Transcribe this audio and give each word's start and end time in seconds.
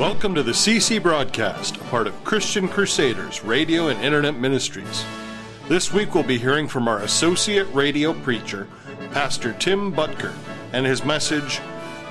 Welcome 0.00 0.34
to 0.36 0.42
the 0.42 0.52
CC 0.52 1.00
Broadcast, 1.00 1.76
a 1.76 1.84
part 1.84 2.06
of 2.06 2.24
Christian 2.24 2.68
Crusaders 2.68 3.44
Radio 3.44 3.88
and 3.88 4.02
Internet 4.02 4.34
Ministries. 4.34 5.04
This 5.68 5.92
week 5.92 6.14
we'll 6.14 6.24
be 6.24 6.38
hearing 6.38 6.68
from 6.68 6.88
our 6.88 7.00
associate 7.00 7.66
radio 7.74 8.14
preacher, 8.14 8.66
Pastor 9.12 9.52
Tim 9.52 9.92
Boettger, 9.92 10.32
and 10.72 10.86
his 10.86 11.04
message, 11.04 11.58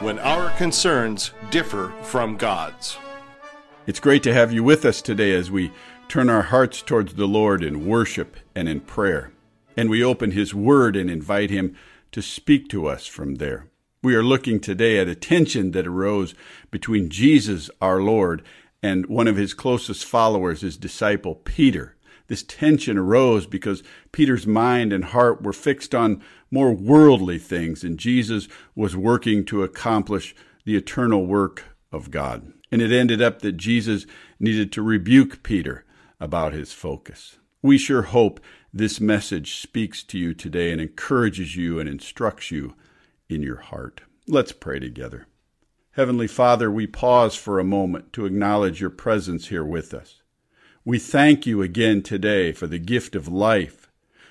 When 0.02 0.20
Our 0.20 0.52
Concerns 0.52 1.32
Differ 1.50 1.92
from 2.04 2.38
God's. 2.38 2.96
It's 3.88 4.00
great 4.00 4.22
to 4.22 4.36
have 4.36 4.54
you 4.54 4.64
with 4.64 4.86
us 4.86 5.02
today 5.02 5.32
as 5.32 5.50
we 5.50 5.72
turn 6.08 6.30
our 6.30 6.44
hearts 6.44 6.84
towards 6.84 7.16
the 7.16 7.28
Lord 7.28 7.64
in 7.64 7.88
worship 7.88 8.38
and 8.54 8.70
in 8.70 8.82
prayer. 8.82 9.32
And 9.76 9.90
we 9.90 10.04
open 10.04 10.30
His 10.30 10.54
Word 10.54 10.96
and 10.96 11.10
invite 11.10 11.50
Him 11.50 11.76
to 12.12 12.22
speak 12.22 12.70
to 12.70 12.86
us 12.86 13.08
from 13.08 13.36
there. 13.38 13.66
We 14.02 14.16
are 14.16 14.24
looking 14.24 14.62
today 14.62 14.98
at 14.98 15.10
a 15.10 15.16
tension 15.16 15.72
that 15.72 15.86
arose 15.86 16.34
between 16.72 17.10
Jesus, 17.10 17.70
our 17.82 18.02
Lord, 18.02 18.42
and 18.82 19.06
one 19.08 19.28
of 19.28 19.36
his 19.36 19.54
closest 19.54 20.06
followers, 20.06 20.62
his 20.62 20.78
disciple 20.78 21.36
Peter. 21.36 21.98
This 22.28 22.42
tension 22.42 22.98
arose 22.98 23.46
because 23.46 23.84
Peter's 24.14 24.48
mind 24.48 24.94
and 24.94 25.04
heart 25.04 25.42
were 25.42 25.52
fixed 25.52 25.94
on 25.94 26.24
more 26.50 26.72
worldly 26.72 27.40
things, 27.40 27.84
and 27.84 28.00
Jesus 28.00 28.48
was 28.74 28.96
working 28.96 29.44
to 29.46 29.64
accomplish 29.64 30.34
the 30.64 30.78
eternal 30.78 31.26
work 31.26 31.66
of 31.92 32.10
God. 32.10 32.54
And 32.72 32.82
it 32.82 32.94
ended 32.94 33.22
up 33.22 33.42
that 33.42 33.58
Jesus 33.58 34.06
needed 34.40 34.72
to 34.72 34.82
rebuke 34.82 35.44
Peter 35.44 35.84
about 36.22 36.54
his 36.54 36.72
focus. 36.72 37.38
We 37.62 37.78
sure 37.78 38.04
hope 38.04 38.40
this 38.72 39.02
message 39.02 39.58
speaks 39.58 40.04
to 40.04 40.18
you 40.18 40.34
today 40.34 40.72
and 40.72 40.80
encourages 40.80 41.58
you 41.58 41.82
and 41.82 41.90
instructs 41.90 42.50
you 42.50 42.76
in 43.30 43.44
your 43.44 43.58
heart. 43.58 44.02
Let's 44.28 44.52
pray 44.52 44.80
together. 44.80 45.28
Heavenly 45.92 46.28
Father, 46.28 46.72
we 46.72 46.88
pause 46.88 47.36
for 47.36 47.60
a 47.60 47.64
moment 47.64 48.12
to 48.14 48.26
acknowledge 48.26 48.82
your 48.82 48.90
presence 48.90 49.48
here 49.48 49.64
with 49.64 49.94
us. 49.94 50.22
We 50.84 50.98
thank 50.98 51.46
you 51.46 51.62
again 51.62 52.02
today 52.02 52.52
for 52.52 52.68
the 52.68 52.80
gift 52.80 53.16
of 53.16 53.28
life, 53.28 53.90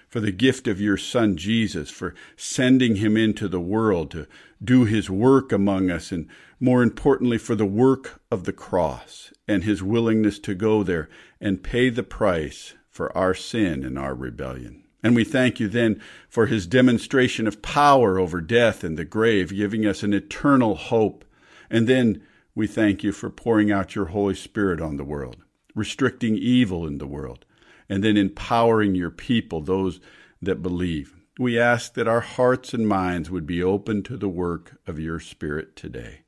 for 0.08 0.20
the 0.20 0.32
gift 0.32 0.66
of 0.66 0.80
your 0.80 0.96
Son 0.96 1.36
Jesus, 1.36 1.90
for 1.90 2.14
sending 2.36 2.96
him 2.96 3.16
into 3.16 3.48
the 3.48 3.60
world 3.60 4.10
to 4.12 4.26
do 4.62 4.84
his 4.84 5.10
work 5.10 5.52
among 5.52 5.90
us, 5.90 6.10
and 6.10 6.26
more 6.58 6.82
importantly, 6.82 7.38
for 7.38 7.54
the 7.54 7.66
work 7.66 8.20
of 8.30 8.44
the 8.44 8.52
cross 8.52 9.32
and 9.46 9.62
his 9.62 9.82
willingness 9.82 10.38
to 10.40 10.54
go 10.54 10.82
there 10.82 11.08
and 11.40 11.62
pay 11.62 11.90
the 11.90 12.02
price 12.02 12.74
for 12.90 13.16
our 13.16 13.34
sin 13.34 13.84
and 13.84 13.98
our 13.98 14.14
rebellion. 14.14 14.82
And 15.02 15.14
we 15.14 15.24
thank 15.24 15.60
you 15.60 15.68
then 15.68 16.00
for 16.28 16.46
his 16.46 16.66
demonstration 16.66 17.46
of 17.46 17.62
power 17.62 18.18
over 18.18 18.40
death 18.40 18.82
and 18.82 18.98
the 18.98 19.04
grave, 19.04 19.54
giving 19.54 19.86
us 19.86 20.02
an 20.02 20.12
eternal 20.12 20.74
hope. 20.74 21.24
And 21.70 21.86
then 21.86 22.22
we 22.54 22.66
thank 22.66 23.04
you 23.04 23.12
for 23.12 23.30
pouring 23.30 23.70
out 23.70 23.94
your 23.94 24.06
Holy 24.06 24.34
Spirit 24.34 24.80
on 24.80 24.96
the 24.96 25.04
world, 25.04 25.36
restricting 25.74 26.36
evil 26.36 26.86
in 26.86 26.98
the 26.98 27.06
world, 27.06 27.44
and 27.88 28.02
then 28.02 28.16
empowering 28.16 28.96
your 28.96 29.10
people, 29.10 29.60
those 29.60 30.00
that 30.42 30.62
believe. 30.62 31.14
We 31.38 31.56
ask 31.58 31.94
that 31.94 32.08
our 32.08 32.20
hearts 32.20 32.74
and 32.74 32.88
minds 32.88 33.30
would 33.30 33.46
be 33.46 33.62
open 33.62 34.02
to 34.04 34.16
the 34.16 34.28
work 34.28 34.80
of 34.88 34.98
your 34.98 35.20
Spirit 35.20 35.76
today. 35.76 36.22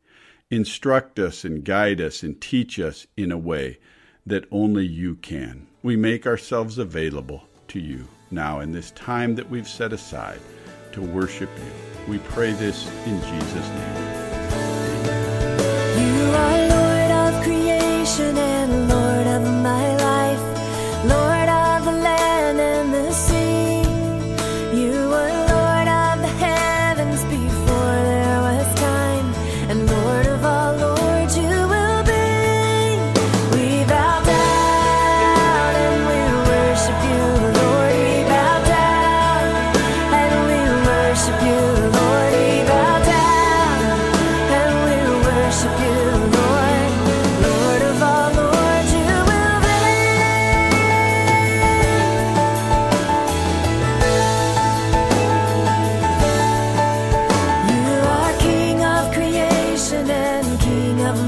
Instruct 0.51 1.19
us 1.19 1.45
and 1.45 1.65
guide 1.65 2.01
us 2.01 2.23
and 2.23 2.41
teach 2.41 2.79
us 2.79 3.09
in 3.17 3.33
a 3.33 3.39
way 3.39 3.79
that 4.25 4.47
only 4.53 4.87
you 4.87 5.17
can. 5.17 5.67
We 5.83 5.97
make 5.97 6.27
ourselves 6.27 6.79
available 6.79 7.49
to 7.71 7.81
you 7.81 8.07
now 8.31 8.61
in 8.61 8.73
this 8.73 8.91
time 8.93 9.35
that 9.37 9.49
we've 9.49 9.69
set 9.69 9.93
aside 9.93 10.41
to 10.93 11.01
worship 11.01 11.49
you. 11.57 12.12
We 12.12 12.19
pray 12.19 12.53
this 12.53 12.89
in 13.07 13.21
Jesus' 13.23 13.69
name. 13.69 14.11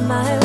My 0.09 0.41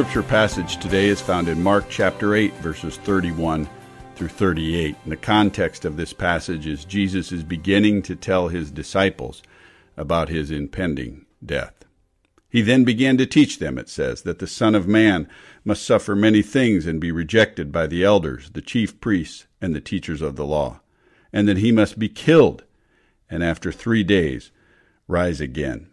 scripture 0.00 0.22
passage 0.22 0.78
today 0.78 1.08
is 1.08 1.20
found 1.20 1.46
in 1.46 1.62
Mark 1.62 1.84
chapter 1.90 2.34
8, 2.34 2.54
verses 2.54 2.96
31 2.96 3.68
through 4.14 4.28
38. 4.28 4.96
And 5.02 5.12
the 5.12 5.16
context 5.18 5.84
of 5.84 5.98
this 5.98 6.14
passage 6.14 6.66
is 6.66 6.86
Jesus 6.86 7.32
is 7.32 7.44
beginning 7.44 8.00
to 8.04 8.16
tell 8.16 8.48
his 8.48 8.70
disciples 8.70 9.42
about 9.98 10.30
his 10.30 10.50
impending 10.50 11.26
death. 11.44 11.84
He 12.48 12.62
then 12.62 12.82
began 12.82 13.18
to 13.18 13.26
teach 13.26 13.58
them, 13.58 13.76
it 13.76 13.90
says, 13.90 14.22
that 14.22 14.38
the 14.38 14.46
Son 14.46 14.74
of 14.74 14.88
Man 14.88 15.28
must 15.66 15.84
suffer 15.84 16.16
many 16.16 16.40
things 16.40 16.86
and 16.86 16.98
be 16.98 17.12
rejected 17.12 17.70
by 17.70 17.86
the 17.86 18.02
elders, 18.02 18.48
the 18.54 18.62
chief 18.62 19.02
priests, 19.02 19.44
and 19.60 19.74
the 19.74 19.82
teachers 19.82 20.22
of 20.22 20.36
the 20.36 20.46
law, 20.46 20.80
and 21.30 21.46
that 21.46 21.58
he 21.58 21.72
must 21.72 21.98
be 21.98 22.08
killed, 22.08 22.64
and 23.28 23.44
after 23.44 23.70
three 23.70 24.02
days 24.02 24.50
rise 25.06 25.42
again. 25.42 25.90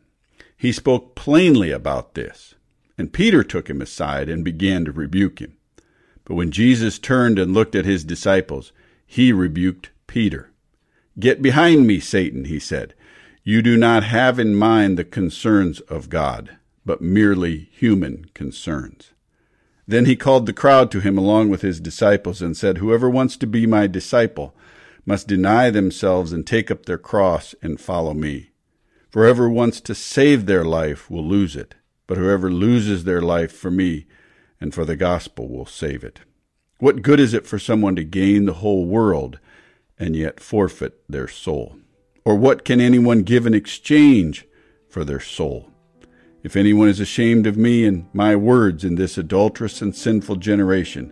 He 0.55 0.71
spoke 0.71 1.13
plainly 1.13 1.71
about 1.71 2.13
this, 2.13 2.55
and 2.97 3.13
Peter 3.13 3.43
took 3.43 3.69
him 3.69 3.81
aside 3.81 4.29
and 4.29 4.43
began 4.43 4.85
to 4.85 4.91
rebuke 4.91 5.39
him. 5.39 5.57
But 6.25 6.35
when 6.35 6.51
Jesus 6.51 6.99
turned 6.99 7.39
and 7.39 7.53
looked 7.53 7.75
at 7.75 7.85
his 7.85 8.03
disciples, 8.03 8.71
he 9.05 9.31
rebuked 9.31 9.91
Peter. 10.07 10.51
Get 11.19 11.41
behind 11.41 11.87
me, 11.87 11.99
Satan, 11.99 12.45
he 12.45 12.59
said. 12.59 12.93
You 13.43 13.61
do 13.61 13.77
not 13.77 14.03
have 14.03 14.39
in 14.39 14.55
mind 14.55 14.97
the 14.97 15.05
concerns 15.05 15.79
of 15.81 16.09
God, 16.09 16.57
but 16.85 17.01
merely 17.01 17.69
human 17.71 18.25
concerns. 18.33 19.13
Then 19.87 20.05
he 20.05 20.17
called 20.17 20.45
the 20.45 20.53
crowd 20.53 20.91
to 20.91 20.99
him 20.99 21.17
along 21.17 21.49
with 21.49 21.61
his 21.61 21.79
disciples 21.79 22.41
and 22.41 22.57
said, 22.57 22.79
Whoever 22.79 23.09
wants 23.09 23.37
to 23.37 23.47
be 23.47 23.65
my 23.65 23.87
disciple 23.87 24.53
must 25.05 25.29
deny 25.29 25.69
themselves 25.69 26.33
and 26.33 26.45
take 26.45 26.69
up 26.69 26.85
their 26.85 26.97
cross 26.97 27.55
and 27.61 27.79
follow 27.79 28.13
me. 28.13 28.49
For 29.09 29.23
whoever 29.23 29.49
wants 29.49 29.79
to 29.81 29.95
save 29.95 30.45
their 30.45 30.65
life 30.65 31.09
will 31.09 31.25
lose 31.25 31.55
it, 31.55 31.75
but 32.07 32.17
whoever 32.17 32.51
loses 32.51 33.03
their 33.03 33.21
life 33.21 33.51
for 33.51 33.69
me 33.69 34.07
and 34.59 34.73
for 34.73 34.85
the 34.85 34.95
gospel 34.95 35.47
will 35.47 35.65
save 35.65 36.03
it. 36.03 36.21
What 36.79 37.01
good 37.01 37.19
is 37.19 37.33
it 37.33 37.45
for 37.45 37.59
someone 37.59 37.95
to 37.95 38.03
gain 38.03 38.45
the 38.45 38.53
whole 38.53 38.85
world 38.85 39.39
and 39.99 40.15
yet 40.15 40.39
forfeit 40.39 41.01
their 41.09 41.27
soul? 41.27 41.77
Or 42.23 42.35
what 42.35 42.65
can 42.65 42.81
anyone 42.81 43.23
give 43.23 43.45
in 43.45 43.53
exchange 43.53 44.45
for 44.89 45.03
their 45.03 45.19
soul? 45.19 45.71
If 46.43 46.55
anyone 46.55 46.87
is 46.87 46.99
ashamed 46.99 47.47
of 47.47 47.57
me 47.57 47.85
and 47.85 48.07
my 48.13 48.35
words 48.35 48.83
in 48.83 48.95
this 48.95 49.17
adulterous 49.17 49.81
and 49.81 49.95
sinful 49.95 50.37
generation, 50.37 51.11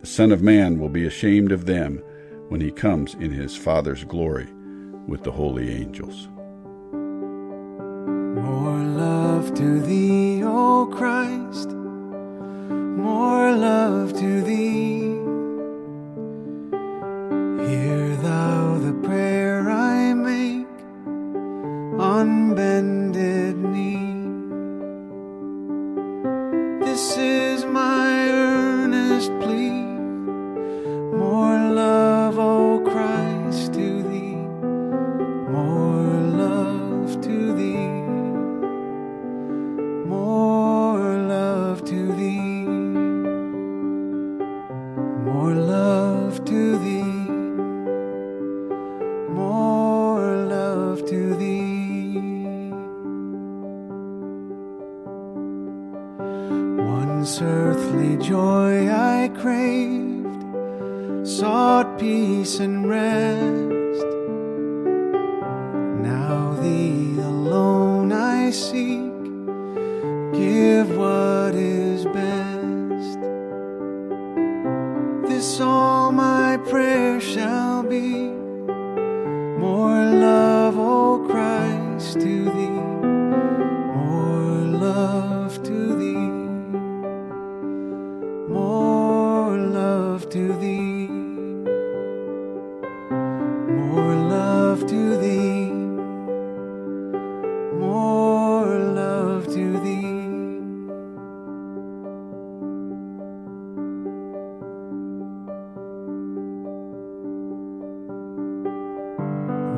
the 0.00 0.06
Son 0.06 0.30
of 0.30 0.42
Man 0.42 0.78
will 0.78 0.88
be 0.88 1.04
ashamed 1.04 1.52
of 1.52 1.66
them 1.66 2.02
when 2.48 2.60
he 2.60 2.70
comes 2.70 3.14
in 3.14 3.32
his 3.32 3.56
Father's 3.56 4.04
glory 4.04 4.46
with 5.06 5.24
the 5.24 5.32
holy 5.32 5.70
angels. 5.70 6.28
More 8.42 8.82
love 9.04 9.54
to 9.54 9.80
thee, 9.80 10.42
O 10.44 10.86
Christ, 10.86 11.70
more 11.70 13.52
love 13.52 14.12
to 14.14 14.42
thee. 14.42 15.16
Hear 17.68 18.16
thou 18.16 18.78
the 18.78 18.94
prayer 19.06 19.68
I 19.70 20.14
make 20.14 20.66
on 22.00 22.54
bended 22.54 23.56
knee. 23.56 24.06
This 26.84 27.16
is 27.16 27.64
my 27.64 28.28
earnest 28.30 29.30
plea. 29.40 29.82
More 31.22 31.58
love, 31.80 32.17
Once 57.28 57.42
earthly 57.42 58.16
joy 58.16 58.88
I 58.88 59.28
craved, 59.36 60.24
sought 61.28 61.98
peace 61.98 62.58
and 62.58 62.88
rest. 62.88 64.06
Now 66.08 66.56
thee 66.62 67.18
alone 67.20 68.14
I 68.14 68.50
seek, 68.50 69.12
give 70.32 70.96
what 70.96 71.37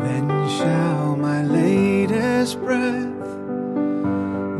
Then 0.03 0.49
shall 0.49 1.17
my 1.17 1.43
latest 1.43 2.59
breath 2.61 3.07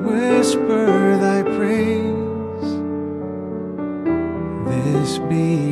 whisper 0.05 1.17
thy 1.19 1.43
praise. 1.43 2.71
This 4.67 5.19
be 5.31 5.70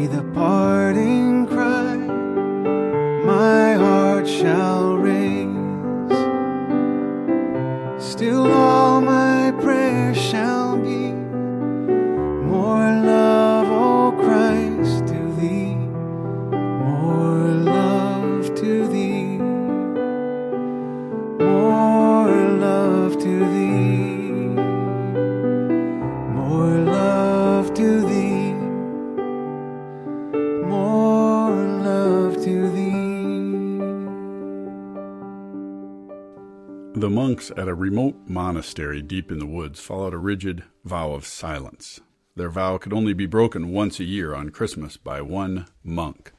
remote 37.78 38.16
monastery 38.26 39.00
deep 39.00 39.30
in 39.30 39.38
the 39.38 39.46
woods 39.46 39.80
followed 39.80 40.12
a 40.12 40.18
rigid 40.18 40.64
vow 40.84 41.12
of 41.12 41.24
silence. 41.24 42.00
Their 42.34 42.50
vow 42.50 42.76
could 42.78 42.92
only 42.92 43.12
be 43.12 43.26
broken 43.26 43.72
once 43.72 44.00
a 44.00 44.04
year 44.04 44.34
on 44.34 44.50
Christmas 44.50 44.96
by 44.96 45.20
one 45.22 45.66
monk. 45.82 46.32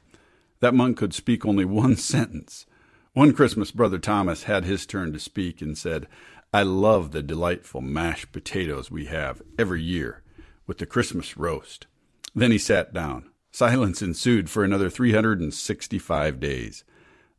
That 0.60 0.74
monk 0.74 0.98
could 0.98 1.14
speak 1.14 1.46
only 1.46 1.66
one 1.84 1.96
sentence. 1.96 2.66
One 3.14 3.34
Christmas, 3.34 3.72
Brother 3.72 3.98
Thomas 3.98 4.44
had 4.44 4.66
his 4.66 4.86
turn 4.86 5.14
to 5.14 5.20
speak 5.20 5.62
and 5.62 5.78
said, 5.78 6.08
I 6.54 6.64
love 6.64 7.12
the 7.12 7.24
delightful 7.24 7.82
mashed 7.82 8.32
potatoes 8.32 8.92
we 8.92 9.06
have 9.06 9.42
every 9.58 9.82
year 9.82 10.24
with 10.68 10.78
the 10.78 10.86
Christmas 10.86 11.38
roast. 11.38 11.88
Then 12.36 12.52
he 12.52 12.58
sat 12.58 12.94
down. 12.94 13.30
Silence 13.52 14.02
ensued 14.02 14.50
for 14.50 14.64
another 14.64 14.90
365 14.90 16.40
days. 16.40 16.84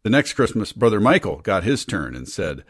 The 0.02 0.10
next 0.10 0.32
Christmas, 0.32 0.72
Brother 0.72 1.00
Michael 1.00 1.36
got 1.40 1.62
his 1.62 1.84
turn 1.84 2.16
and 2.16 2.28
said, 2.28 2.64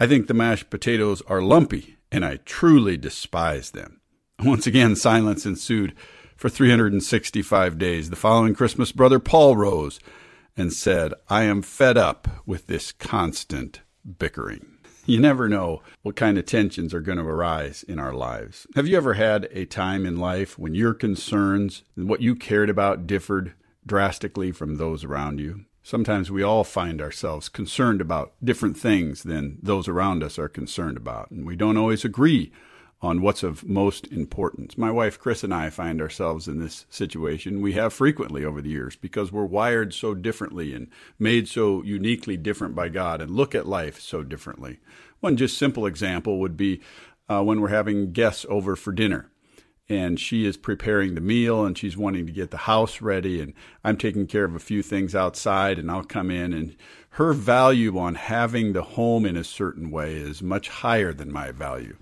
I 0.00 0.08
think 0.08 0.26
the 0.26 0.34
mashed 0.34 0.70
potatoes 0.70 1.22
are 1.28 1.40
lumpy, 1.40 1.96
and 2.10 2.24
I 2.24 2.38
truly 2.44 2.96
despise 2.96 3.70
them. 3.70 4.00
Once 4.40 4.66
again, 4.66 4.96
silence 4.96 5.46
ensued 5.46 5.94
for 6.36 6.48
365 6.48 7.78
days. 7.78 8.10
The 8.10 8.16
following 8.16 8.54
Christmas, 8.54 8.90
Brother 8.90 9.20
Paul 9.20 9.56
rose 9.56 10.00
and 10.56 10.72
said, 10.72 11.14
I 11.28 11.44
am 11.44 11.62
fed 11.62 11.96
up 11.96 12.26
with 12.44 12.66
this 12.66 12.92
constant 12.92 13.82
bickering. 14.18 14.66
You 15.06 15.20
never 15.20 15.50
know 15.50 15.82
what 16.00 16.16
kind 16.16 16.38
of 16.38 16.46
tensions 16.46 16.94
are 16.94 17.02
going 17.02 17.18
to 17.18 17.24
arise 17.24 17.82
in 17.82 17.98
our 17.98 18.14
lives. 18.14 18.66
Have 18.74 18.86
you 18.86 18.96
ever 18.96 19.12
had 19.12 19.46
a 19.50 19.66
time 19.66 20.06
in 20.06 20.16
life 20.16 20.58
when 20.58 20.74
your 20.74 20.94
concerns 20.94 21.82
and 21.94 22.08
what 22.08 22.22
you 22.22 22.34
cared 22.34 22.70
about 22.70 23.06
differed 23.06 23.52
drastically 23.84 24.50
from 24.50 24.76
those 24.76 25.04
around 25.04 25.40
you? 25.40 25.66
Sometimes 25.86 26.30
we 26.30 26.42
all 26.42 26.64
find 26.64 27.02
ourselves 27.02 27.50
concerned 27.50 28.00
about 28.00 28.32
different 28.42 28.74
things 28.74 29.22
than 29.22 29.58
those 29.62 29.86
around 29.86 30.22
us 30.22 30.38
are 30.38 30.48
concerned 30.48 30.96
about, 30.96 31.30
and 31.30 31.44
we 31.44 31.56
don't 31.56 31.76
always 31.76 32.06
agree 32.06 32.50
on 33.02 33.20
what's 33.20 33.42
of 33.42 33.68
most 33.68 34.06
importance. 34.06 34.78
My 34.78 34.90
wife 34.90 35.18
Chris 35.18 35.44
and 35.44 35.52
I 35.52 35.68
find 35.68 36.00
ourselves 36.00 36.48
in 36.48 36.58
this 36.58 36.86
situation. 36.88 37.60
We 37.60 37.74
have 37.74 37.92
frequently 37.92 38.46
over 38.46 38.62
the 38.62 38.70
years 38.70 38.96
because 38.96 39.30
we're 39.30 39.44
wired 39.44 39.92
so 39.92 40.14
differently 40.14 40.72
and 40.72 40.88
made 41.18 41.48
so 41.48 41.82
uniquely 41.82 42.38
different 42.38 42.74
by 42.74 42.88
God 42.88 43.20
and 43.20 43.30
look 43.30 43.54
at 43.54 43.68
life 43.68 44.00
so 44.00 44.22
differently. 44.22 44.80
One 45.20 45.36
just 45.36 45.58
simple 45.58 45.84
example 45.84 46.40
would 46.40 46.56
be 46.56 46.80
uh, 47.28 47.42
when 47.42 47.60
we're 47.60 47.68
having 47.68 48.12
guests 48.12 48.46
over 48.48 48.74
for 48.74 48.90
dinner 48.90 49.30
and 49.88 50.18
she 50.18 50.46
is 50.46 50.56
preparing 50.56 51.14
the 51.14 51.20
meal 51.20 51.64
and 51.64 51.76
she's 51.76 51.96
wanting 51.96 52.26
to 52.26 52.32
get 52.32 52.50
the 52.50 52.56
house 52.56 53.02
ready 53.02 53.40
and 53.40 53.52
I'm 53.82 53.96
taking 53.96 54.26
care 54.26 54.44
of 54.44 54.54
a 54.54 54.60
few 54.60 54.82
things 54.82 55.14
outside 55.14 55.78
and 55.78 55.90
I'll 55.90 56.04
come 56.04 56.30
in 56.30 56.52
and 56.52 56.76
her 57.10 57.32
value 57.32 57.98
on 57.98 58.14
having 58.14 58.72
the 58.72 58.82
home 58.82 59.26
in 59.26 59.36
a 59.36 59.44
certain 59.44 59.90
way 59.90 60.14
is 60.14 60.42
much 60.42 60.68
higher 60.68 61.12
than 61.12 61.30
my 61.30 61.52
value. 61.52 61.96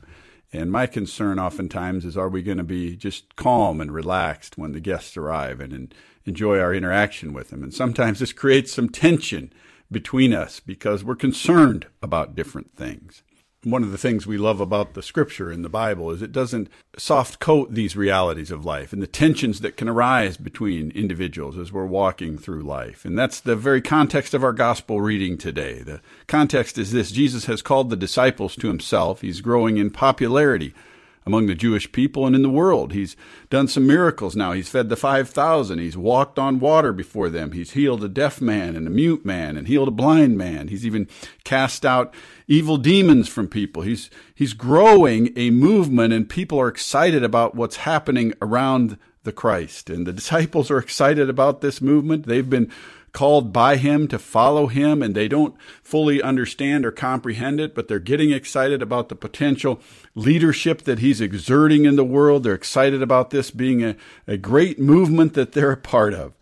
And 0.52 0.70
my 0.70 0.86
concern 0.86 1.38
oftentimes 1.38 2.04
is 2.04 2.16
are 2.16 2.28
we 2.28 2.42
going 2.42 2.58
to 2.58 2.64
be 2.64 2.94
just 2.94 3.36
calm 3.36 3.80
and 3.80 3.92
relaxed 3.92 4.56
when 4.56 4.72
the 4.72 4.80
guests 4.80 5.16
arrive 5.16 5.60
and, 5.60 5.72
and 5.72 5.94
enjoy 6.24 6.58
our 6.58 6.74
interaction 6.74 7.32
with 7.32 7.48
them? 7.48 7.62
And 7.62 7.74
sometimes 7.74 8.20
this 8.20 8.32
creates 8.32 8.72
some 8.72 8.88
tension 8.88 9.52
between 9.90 10.32
us 10.32 10.60
because 10.60 11.04
we're 11.04 11.16
concerned 11.16 11.86
about 12.02 12.34
different 12.34 12.74
things. 12.76 13.22
One 13.64 13.84
of 13.84 13.92
the 13.92 13.98
things 13.98 14.26
we 14.26 14.38
love 14.38 14.60
about 14.60 14.94
the 14.94 15.04
scripture 15.04 15.52
in 15.52 15.62
the 15.62 15.68
Bible 15.68 16.10
is 16.10 16.20
it 16.20 16.32
doesn't 16.32 16.68
soft 16.98 17.38
coat 17.38 17.72
these 17.72 17.94
realities 17.94 18.50
of 18.50 18.64
life 18.64 18.92
and 18.92 19.00
the 19.00 19.06
tensions 19.06 19.60
that 19.60 19.76
can 19.76 19.88
arise 19.88 20.36
between 20.36 20.90
individuals 20.90 21.56
as 21.56 21.72
we're 21.72 21.86
walking 21.86 22.36
through 22.36 22.62
life. 22.62 23.04
And 23.04 23.16
that's 23.16 23.38
the 23.38 23.54
very 23.54 23.80
context 23.80 24.34
of 24.34 24.42
our 24.42 24.52
gospel 24.52 25.00
reading 25.00 25.38
today. 25.38 25.82
The 25.82 26.00
context 26.26 26.76
is 26.76 26.90
this 26.90 27.12
Jesus 27.12 27.44
has 27.44 27.62
called 27.62 27.88
the 27.88 27.96
disciples 27.96 28.56
to 28.56 28.66
himself, 28.66 29.20
he's 29.20 29.40
growing 29.40 29.76
in 29.76 29.90
popularity 29.90 30.74
among 31.24 31.46
the 31.46 31.54
Jewish 31.54 31.90
people 31.92 32.26
and 32.26 32.34
in 32.34 32.42
the 32.42 32.50
world. 32.50 32.92
He's 32.92 33.16
done 33.50 33.68
some 33.68 33.86
miracles 33.86 34.34
now. 34.34 34.52
He's 34.52 34.68
fed 34.68 34.88
the 34.88 34.96
5,000. 34.96 35.78
He's 35.78 35.96
walked 35.96 36.38
on 36.38 36.58
water 36.60 36.92
before 36.92 37.28
them. 37.28 37.52
He's 37.52 37.72
healed 37.72 38.02
a 38.02 38.08
deaf 38.08 38.40
man 38.40 38.76
and 38.76 38.86
a 38.86 38.90
mute 38.90 39.24
man 39.24 39.56
and 39.56 39.68
healed 39.68 39.88
a 39.88 39.92
blind 39.92 40.36
man. 40.36 40.68
He's 40.68 40.86
even 40.86 41.08
cast 41.44 41.86
out 41.86 42.12
evil 42.48 42.76
demons 42.76 43.28
from 43.28 43.48
people. 43.48 43.82
He's, 43.82 44.10
he's 44.34 44.52
growing 44.52 45.32
a 45.36 45.50
movement 45.50 46.12
and 46.12 46.28
people 46.28 46.60
are 46.60 46.68
excited 46.68 47.22
about 47.22 47.54
what's 47.54 47.76
happening 47.76 48.34
around 48.42 48.98
the 49.24 49.32
Christ. 49.32 49.90
And 49.90 50.06
the 50.06 50.12
disciples 50.22 50.70
are 50.70 50.78
excited 50.78 51.30
about 51.30 51.60
this 51.60 51.80
movement. 51.80 52.26
They've 52.26 52.48
been 52.48 52.70
called 53.12 53.52
by 53.52 53.76
him 53.76 54.08
to 54.08 54.18
follow 54.18 54.66
him 54.66 55.02
and 55.02 55.14
they 55.14 55.28
don't 55.28 55.54
fully 55.82 56.22
understand 56.22 56.84
or 56.84 56.90
comprehend 56.90 57.60
it, 57.60 57.74
but 57.74 57.86
they're 57.86 57.98
getting 57.98 58.32
excited 58.32 58.80
about 58.80 59.08
the 59.08 59.14
potential 59.14 59.80
leadership 60.14 60.82
that 60.82 61.00
he's 61.00 61.20
exerting 61.20 61.84
in 61.84 61.96
the 61.96 62.04
world. 62.04 62.42
They're 62.42 62.54
excited 62.54 63.02
about 63.02 63.30
this 63.30 63.50
being 63.50 63.84
a, 63.84 63.96
a 64.26 64.36
great 64.36 64.78
movement 64.78 65.34
that 65.34 65.52
they're 65.52 65.72
a 65.72 65.76
part 65.76 66.14
of. 66.14 66.32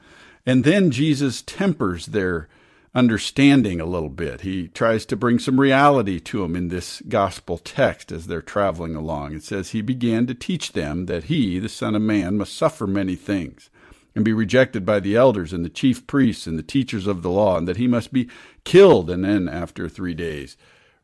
And 0.46 0.64
then 0.64 0.90
Jesus 0.90 1.42
tempers 1.42 2.06
their 2.06 2.48
understanding 2.94 3.80
a 3.80 3.86
little 3.86 4.08
bit. 4.08 4.40
He 4.40 4.68
tries 4.68 5.04
to 5.06 5.16
bring 5.16 5.38
some 5.38 5.60
reality 5.60 6.18
to 6.20 6.42
them 6.42 6.56
in 6.56 6.68
this 6.68 7.02
gospel 7.08 7.58
text 7.58 8.10
as 8.10 8.26
they're 8.26 8.42
traveling 8.42 8.96
along. 8.96 9.34
It 9.34 9.44
says, 9.44 9.70
He 9.70 9.80
began 9.80 10.26
to 10.26 10.34
teach 10.34 10.72
them 10.72 11.06
that 11.06 11.24
he, 11.24 11.58
the 11.58 11.68
Son 11.68 11.94
of 11.94 12.02
Man, 12.02 12.38
must 12.38 12.56
suffer 12.56 12.86
many 12.86 13.14
things 13.14 13.70
and 14.14 14.24
be 14.24 14.32
rejected 14.32 14.84
by 14.84 15.00
the 15.00 15.16
elders 15.16 15.52
and 15.52 15.64
the 15.64 15.70
chief 15.70 16.06
priests 16.06 16.46
and 16.46 16.58
the 16.58 16.62
teachers 16.62 17.06
of 17.06 17.22
the 17.22 17.30
law, 17.30 17.56
and 17.56 17.68
that 17.68 17.76
he 17.76 17.86
must 17.86 18.12
be 18.12 18.28
killed 18.64 19.10
and 19.10 19.24
then, 19.24 19.48
after 19.48 19.88
three 19.88 20.14
days, 20.14 20.56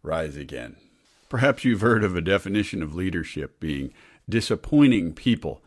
rise 0.03 0.37
again. 0.37 0.77
Perhaps 1.29 1.65
you've 1.65 1.81
heard 1.81 2.05
of 2.05 2.17
a 2.17 2.21
definition 2.21 2.83
of 2.83 2.95
leadership 2.95 3.59
being 3.61 3.93
disappointing 4.29 5.13
people 5.13 5.63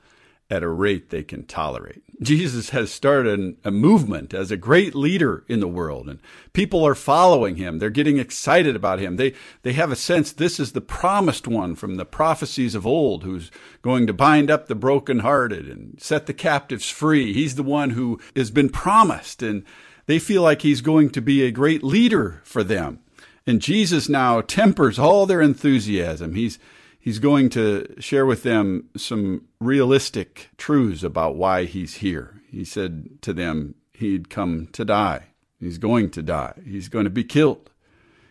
at 0.49 0.63
a 0.63 0.69
rate 0.69 1.09
they 1.09 1.23
can 1.23 1.45
tolerate. 1.45 2.01
Jesus 2.21 2.71
has 2.71 2.91
started 2.91 3.55
a 3.63 3.71
movement 3.71 4.33
as 4.33 4.51
a 4.51 4.57
great 4.57 4.95
leader 4.95 5.45
in 5.47 5.59
the 5.59 5.67
world 5.67 6.09
and 6.09 6.19
people 6.53 6.85
are 6.85 6.95
following 6.95 7.55
him. 7.55 7.79
They're 7.79 7.89
getting 7.89 8.17
excited 8.17 8.75
about 8.75 8.99
him. 8.99 9.15
They 9.15 9.33
they 9.61 9.73
have 9.73 9.91
a 9.91 9.95
sense 9.95 10.31
this 10.31 10.59
is 10.59 10.73
the 10.73 10.81
promised 10.81 11.47
one 11.47 11.75
from 11.75 11.95
the 11.95 12.05
prophecies 12.05 12.75
of 12.75 12.85
old 12.85 13.23
who's 13.23 13.51
going 13.81 14.07
to 14.07 14.13
bind 14.13 14.51
up 14.51 14.67
the 14.67 14.75
brokenhearted 14.75 15.67
and 15.67 16.01
set 16.01 16.25
the 16.25 16.33
captives 16.33 16.89
free. 16.89 17.33
He's 17.33 17.55
the 17.55 17.63
one 17.63 17.91
who 17.91 18.19
has 18.35 18.51
been 18.51 18.69
promised 18.69 19.41
and 19.41 19.63
they 20.07 20.19
feel 20.19 20.41
like 20.41 20.63
he's 20.63 20.81
going 20.81 21.11
to 21.11 21.21
be 21.21 21.43
a 21.43 21.51
great 21.51 21.83
leader 21.83 22.41
for 22.43 22.63
them. 22.63 22.99
And 23.45 23.61
Jesus 23.61 24.09
now 24.09 24.41
tempers 24.41 24.99
all 24.99 25.25
their 25.25 25.41
enthusiasm. 25.41 26.35
He's 26.35 26.59
he's 26.99 27.19
going 27.19 27.49
to 27.49 27.95
share 27.99 28.25
with 28.25 28.43
them 28.43 28.89
some 28.95 29.45
realistic 29.59 30.49
truths 30.57 31.03
about 31.03 31.35
why 31.35 31.65
he's 31.65 31.95
here. 31.95 32.41
He 32.51 32.65
said 32.65 33.21
to 33.21 33.33
them 33.33 33.75
he'd 33.93 34.29
come 34.29 34.67
to 34.73 34.85
die. 34.85 35.27
He's 35.59 35.77
going 35.77 36.09
to 36.11 36.21
die. 36.21 36.53
He's 36.65 36.87
going 36.87 37.05
to 37.05 37.09
be 37.09 37.23
killed. 37.23 37.69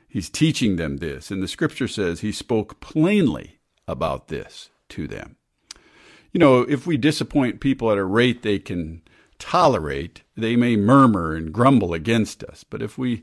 He's 0.09 0.31
teaching 0.31 0.77
them 0.77 0.99
this. 0.99 1.31
And 1.31 1.43
the 1.43 1.49
scripture 1.49 1.89
says 1.89 2.21
he 2.21 2.33
spoke 2.33 2.81
plainly 2.81 3.59
about 3.87 4.29
this 4.29 4.71
to 4.91 5.07
them. 5.07 5.37
You 6.33 6.41
know, 6.41 6.63
if 6.63 6.87
we 6.87 6.97
disappoint 6.97 7.61
people 7.61 7.91
at 7.91 7.99
a 7.99 8.05
rate 8.05 8.43
they 8.43 8.59
can 8.59 9.03
tolerate, 9.39 10.23
they 10.37 10.57
may 10.57 10.77
murmur 10.77 11.35
and 11.35 11.53
grumble 11.53 11.95
against 11.95 12.43
us. 12.45 12.65
But 12.65 12.83
if 12.83 12.99
we 12.99 13.23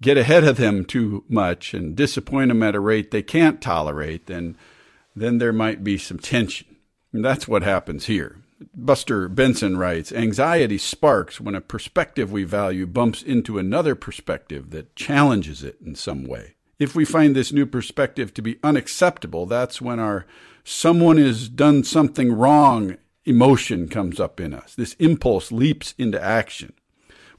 get 0.00 0.18
ahead 0.18 0.44
of 0.44 0.56
them 0.56 0.84
too 0.84 1.24
much 1.28 1.74
and 1.74 1.94
disappoint 1.94 2.48
them 2.48 2.62
at 2.62 2.74
a 2.74 2.80
rate 2.80 3.10
they 3.10 3.22
can't 3.22 3.60
tolerate, 3.60 4.26
then 4.26 4.56
then 5.14 5.38
there 5.38 5.52
might 5.52 5.84
be 5.84 5.98
some 5.98 6.18
tension. 6.18 6.76
And 7.12 7.24
that's 7.24 7.46
what 7.46 7.62
happens 7.62 8.06
here. 8.06 8.38
Buster 8.74 9.28
Benson 9.28 9.76
writes 9.76 10.12
Anxiety 10.12 10.78
sparks 10.78 11.40
when 11.40 11.54
a 11.54 11.60
perspective 11.60 12.30
we 12.30 12.44
value 12.44 12.86
bumps 12.86 13.22
into 13.22 13.58
another 13.58 13.94
perspective 13.94 14.70
that 14.70 14.94
challenges 14.96 15.62
it 15.62 15.78
in 15.84 15.94
some 15.94 16.24
way. 16.24 16.54
If 16.78 16.94
we 16.94 17.04
find 17.04 17.34
this 17.34 17.52
new 17.52 17.66
perspective 17.66 18.32
to 18.34 18.42
be 18.42 18.58
unacceptable, 18.62 19.46
that's 19.46 19.80
when 19.80 19.98
our 19.98 20.26
someone 20.64 21.16
has 21.16 21.48
done 21.48 21.84
something 21.84 22.32
wrong 22.32 22.96
emotion 23.24 23.88
comes 23.88 24.18
up 24.18 24.40
in 24.40 24.54
us. 24.54 24.74
This 24.74 24.94
impulse 24.94 25.52
leaps 25.52 25.94
into 25.98 26.22
action 26.22 26.72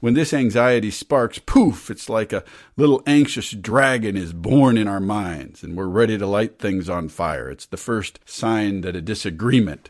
when 0.04 0.12
this 0.12 0.34
anxiety 0.34 0.90
sparks, 0.90 1.38
poof, 1.38 1.88
it's 1.88 2.10
like 2.10 2.30
a 2.30 2.44
little 2.76 3.02
anxious 3.06 3.52
dragon 3.52 4.18
is 4.18 4.34
born 4.34 4.76
in 4.76 4.86
our 4.86 5.00
minds 5.00 5.62
and 5.62 5.78
we're 5.78 5.86
ready 5.86 6.18
to 6.18 6.26
light 6.26 6.58
things 6.58 6.90
on 6.90 7.08
fire. 7.08 7.48
It's 7.48 7.64
the 7.64 7.78
first 7.78 8.20
sign 8.26 8.82
that 8.82 8.94
a 8.94 9.00
disagreement 9.00 9.88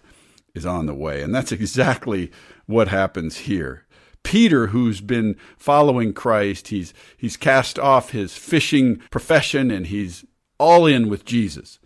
is 0.54 0.64
on 0.64 0.86
the 0.86 0.94
way. 0.94 1.20
And 1.20 1.34
that's 1.34 1.50
exactly 1.50 2.30
what 2.66 2.86
happens 2.86 3.38
here. 3.38 3.86
Peter, 4.22 4.68
who's 4.68 5.00
been 5.00 5.34
following 5.58 6.12
Christ, 6.12 6.68
he's, 6.68 6.94
he's 7.16 7.36
cast 7.36 7.76
off 7.76 8.10
his 8.10 8.36
fishing 8.36 8.98
profession 9.10 9.72
and 9.72 9.88
he's 9.88 10.24
all 10.60 10.86
in 10.86 11.08
with 11.08 11.24
Jesus. 11.24 11.80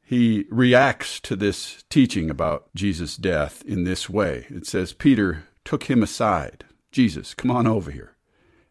He 0.00 0.44
reacts 0.50 1.18
to 1.18 1.34
this 1.34 1.82
teaching 1.90 2.30
about 2.30 2.72
Jesus' 2.76 3.16
death 3.16 3.60
in 3.66 3.82
this 3.82 4.08
way. 4.08 4.46
It 4.50 4.68
says, 4.68 4.92
Peter 4.92 5.48
took 5.64 5.90
him 5.90 6.00
aside 6.00 6.64
Jesus, 6.92 7.34
come 7.34 7.50
on 7.50 7.66
over 7.66 7.90
here. 7.90 8.12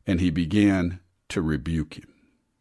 And 0.08 0.22
he 0.22 0.30
began 0.30 1.00
to 1.30 1.42
rebuke 1.42 1.96
him. 1.96 2.14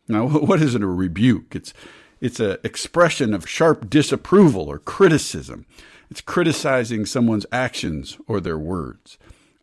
Now, 0.08 0.26
what 0.28 0.60
is 0.60 0.74
it, 0.74 0.82
a 0.82 0.86
rebuke? 0.86 1.54
It's, 1.54 1.72
it's 2.20 2.40
an 2.40 2.56
expression 2.64 3.32
of 3.32 3.48
sharp 3.48 3.88
disapproval 3.88 4.68
or 4.68 4.78
criticism. 4.78 5.66
It's 6.10 6.20
criticizing 6.20 7.06
someone's 7.06 7.46
actions 7.52 8.18
or 8.26 8.40
their 8.40 8.58
words. 8.58 9.16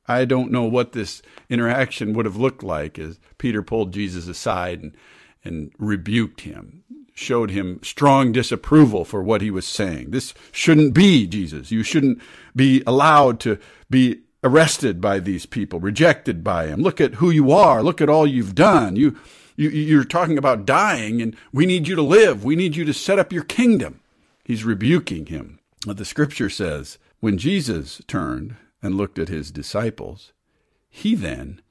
I 0.07 0.23
don't 0.23 0.51
know 0.51 0.63
what 0.63 0.93
this 0.93 1.21
interaction 1.49 2.13
would 2.13 2.25
have 2.25 2.37
looked 2.37 2.63
like 2.63 2.97
as 2.97 3.19
Peter 3.37 3.61
pulled 3.61 3.91
Jesus 3.91 4.27
aside 4.27 4.81
and, 4.81 4.93
and 5.43 5.71
rebuked 5.77 6.41
him, 6.41 6.83
showed 7.13 7.51
him 7.51 7.81
strong 7.83 8.31
disapproval 8.31 9.03
for 9.03 9.21
what 9.21 9.41
he 9.41 9.51
was 9.51 9.67
saying. 9.67 10.11
This 10.11 10.33
shouldn't 10.53 10.93
be, 10.93 11.27
Jesus. 11.27 11.71
You 11.71 11.83
shouldn't 11.83 12.21
be 12.55 12.81
allowed 12.87 13.41
to 13.41 13.59
be 13.89 14.21
arrested 14.43 15.01
by 15.01 15.19
these 15.19 15.45
people, 15.45 15.79
rejected 15.79 16.43
by 16.43 16.67
him. 16.67 16.81
Look 16.81 17.01
at 17.01 17.15
who 17.15 17.29
you 17.29 17.51
are. 17.51 17.81
Look 17.83 18.01
at 18.01 18.09
all 18.09 18.27
you've 18.27 18.55
done. 18.55 18.95
You, 18.95 19.17
you, 19.55 19.69
you're 19.69 20.03
talking 20.03 20.37
about 20.37 20.65
dying 20.65 21.21
and 21.21 21.35
we 21.51 21.65
need 21.65 21.87
you 21.87 21.95
to 21.95 22.01
live. 22.01 22.43
We 22.43 22.55
need 22.55 22.75
you 22.75 22.85
to 22.85 22.93
set 22.93 23.19
up 23.19 23.33
your 23.33 23.43
kingdom. 23.43 23.99
He's 24.43 24.63
rebuking 24.63 25.27
him. 25.27 25.59
The 25.85 26.05
scripture 26.05 26.49
says, 26.49 26.97
when 27.19 27.37
Jesus 27.37 28.01
turned 28.07 28.55
and 28.81 28.95
looked 28.95 29.17
at 29.17 29.29
his 29.29 29.51
disciples, 29.51 30.33
he 30.89 31.15
then 31.15 31.61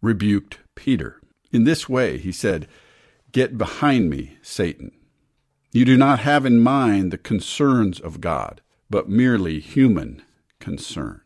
rebuked 0.00 0.58
Peter. 0.74 1.20
In 1.50 1.64
this 1.64 1.88
way, 1.88 2.18
he 2.18 2.32
said, 2.32 2.68
Get 3.32 3.58
behind 3.58 4.10
me, 4.10 4.38
Satan. 4.42 4.92
You 5.72 5.84
do 5.84 5.96
not 5.96 6.20
have 6.20 6.46
in 6.46 6.60
mind 6.60 7.10
the 7.10 7.18
concerns 7.18 7.98
of 7.98 8.20
God, 8.20 8.60
but 8.88 9.08
merely 9.08 9.58
human 9.58 10.22
concerns. 10.60 11.23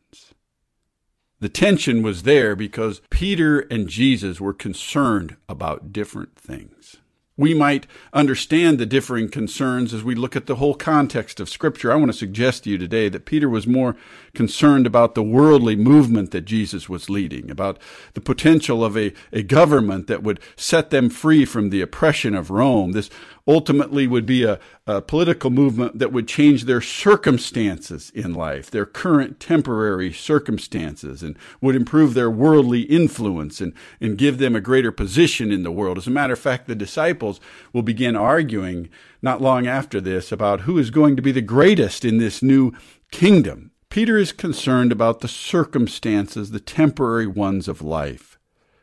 The 1.40 1.48
tension 1.48 2.02
was 2.02 2.24
there 2.24 2.56
because 2.56 3.00
Peter 3.10 3.60
and 3.60 3.88
Jesus 3.88 4.40
were 4.40 4.52
concerned 4.52 5.36
about 5.48 5.92
different 5.92 6.34
things. 6.34 6.96
We 7.36 7.54
might 7.54 7.86
understand 8.12 8.78
the 8.78 8.86
differing 8.86 9.28
concerns 9.28 9.94
as 9.94 10.02
we 10.02 10.16
look 10.16 10.34
at 10.34 10.46
the 10.46 10.56
whole 10.56 10.74
context 10.74 11.38
of 11.38 11.48
Scripture. 11.48 11.92
I 11.92 11.94
want 11.94 12.10
to 12.10 12.18
suggest 12.18 12.64
to 12.64 12.70
you 12.70 12.78
today 12.78 13.08
that 13.10 13.24
Peter 13.24 13.48
was 13.48 13.68
more 13.68 13.94
concerned 14.38 14.86
about 14.86 15.16
the 15.16 15.22
worldly 15.24 15.74
movement 15.74 16.30
that 16.30 16.42
Jesus 16.42 16.88
was 16.88 17.10
leading, 17.10 17.50
about 17.50 17.76
the 18.14 18.20
potential 18.20 18.84
of 18.84 18.96
a, 18.96 19.12
a 19.32 19.42
government 19.42 20.06
that 20.06 20.22
would 20.22 20.38
set 20.54 20.90
them 20.90 21.10
free 21.10 21.44
from 21.44 21.70
the 21.70 21.80
oppression 21.80 22.36
of 22.36 22.48
Rome. 22.48 22.92
This 22.92 23.10
ultimately 23.48 24.06
would 24.06 24.26
be 24.26 24.44
a, 24.44 24.60
a 24.86 25.02
political 25.02 25.50
movement 25.50 25.98
that 25.98 26.12
would 26.12 26.28
change 26.28 26.66
their 26.66 26.80
circumstances 26.80 28.12
in 28.14 28.32
life, 28.32 28.70
their 28.70 28.86
current 28.86 29.40
temporary 29.40 30.12
circumstances, 30.12 31.20
and 31.20 31.36
would 31.60 31.74
improve 31.74 32.14
their 32.14 32.30
worldly 32.30 32.82
influence 32.82 33.60
and, 33.60 33.72
and 34.00 34.18
give 34.18 34.38
them 34.38 34.54
a 34.54 34.60
greater 34.60 34.92
position 34.92 35.50
in 35.50 35.64
the 35.64 35.72
world. 35.72 35.98
As 35.98 36.06
a 36.06 36.10
matter 36.10 36.34
of 36.34 36.38
fact, 36.38 36.68
the 36.68 36.76
disciples 36.76 37.40
will 37.72 37.82
begin 37.82 38.14
arguing 38.14 38.88
not 39.20 39.42
long 39.42 39.66
after 39.66 40.00
this 40.00 40.30
about 40.30 40.60
who 40.60 40.78
is 40.78 40.90
going 40.90 41.16
to 41.16 41.22
be 41.22 41.32
the 41.32 41.40
greatest 41.40 42.04
in 42.04 42.18
this 42.18 42.40
new 42.40 42.72
kingdom. 43.10 43.72
Peter 43.98 44.16
is 44.16 44.30
concerned 44.30 44.92
about 44.92 45.22
the 45.22 45.26
circumstances, 45.26 46.52
the 46.52 46.60
temporary 46.60 47.26
ones 47.26 47.66
of 47.66 47.82
life. 47.82 48.38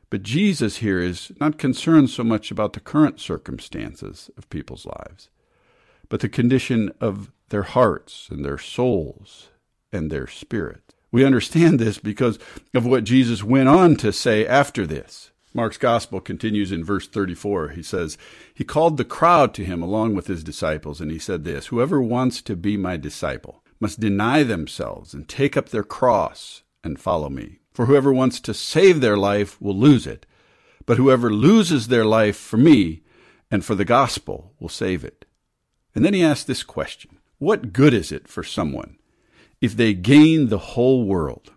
But 0.09 0.23
Jesus 0.23 0.79
here 0.79 0.99
is 0.99 1.31
not 1.39 1.57
concerned 1.57 2.09
so 2.09 2.21
much 2.21 2.51
about 2.51 2.73
the 2.73 2.81
current 2.81 3.21
circumstances 3.21 4.29
of 4.37 4.49
people's 4.49 4.85
lives, 4.85 5.29
but 6.09 6.19
the 6.19 6.27
condition 6.27 6.91
of 6.99 7.31
their 7.47 7.63
hearts 7.63 8.27
and 8.29 8.43
their 8.43 8.57
souls 8.57 9.47
and 9.89 10.11
their 10.11 10.27
spirit. 10.27 10.93
We 11.13 11.23
understand 11.23 11.79
this 11.79 11.97
because 11.97 12.37
of 12.73 12.85
what 12.85 13.05
Jesus 13.05 13.41
went 13.41 13.69
on 13.69 13.95
to 13.95 14.11
say 14.11 14.45
after 14.45 14.85
this. 14.85 15.31
Mark's 15.53 15.77
gospel 15.77 16.19
continues 16.19 16.73
in 16.73 16.83
verse 16.83 17.07
34. 17.07 17.69
He 17.69 17.83
says, 17.83 18.17
He 18.53 18.65
called 18.65 18.97
the 18.97 19.05
crowd 19.05 19.53
to 19.53 19.63
him 19.63 19.81
along 19.81 20.13
with 20.13 20.27
his 20.27 20.43
disciples, 20.43 20.99
and 20.99 21.09
he 21.09 21.19
said 21.19 21.45
this 21.45 21.67
Whoever 21.67 22.01
wants 22.01 22.41
to 22.41 22.57
be 22.57 22.75
my 22.75 22.97
disciple 22.97 23.61
must 23.79 23.99
deny 23.99 24.43
themselves 24.43 25.13
and 25.13 25.27
take 25.27 25.55
up 25.57 25.69
their 25.69 25.83
cross 25.83 26.63
and 26.83 26.99
follow 26.99 27.29
me. 27.29 27.59
For 27.73 27.87
whoever 27.87 28.13
wants 28.13 28.39
to 28.41 28.53
save 28.53 29.01
their 29.01 29.17
life 29.17 29.61
will 29.61 29.75
lose 29.75 30.07
it, 30.07 30.25
but 30.85 30.97
whoever 30.97 31.29
loses 31.29 31.87
their 31.87 32.05
life 32.05 32.37
for 32.37 32.57
me 32.57 33.01
and 33.51 33.65
for 33.65 33.75
the 33.75 33.85
gospel 33.85 34.53
will 34.59 34.69
save 34.69 35.03
it. 35.03 35.25
And 35.93 36.05
then 36.05 36.13
he 36.13 36.23
asked 36.23 36.47
this 36.47 36.63
question 36.63 37.17
What 37.37 37.73
good 37.73 37.93
is 37.93 38.11
it 38.11 38.27
for 38.27 38.43
someone 38.43 38.97
if 39.61 39.75
they 39.75 39.93
gain 39.93 40.47
the 40.47 40.57
whole 40.57 41.05
world, 41.05 41.51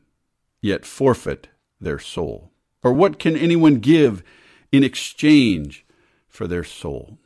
yet 0.61 0.85
forfeit 0.85 1.49
their 1.81 1.99
soul? 1.99 2.53
Or 2.83 2.93
what 2.93 3.19
can 3.19 3.37
anyone 3.37 3.77
give 3.77 4.23
in 4.71 4.85
exchange 4.85 5.85
for 6.29 6.47
their 6.47 6.65
soul? 6.65 7.19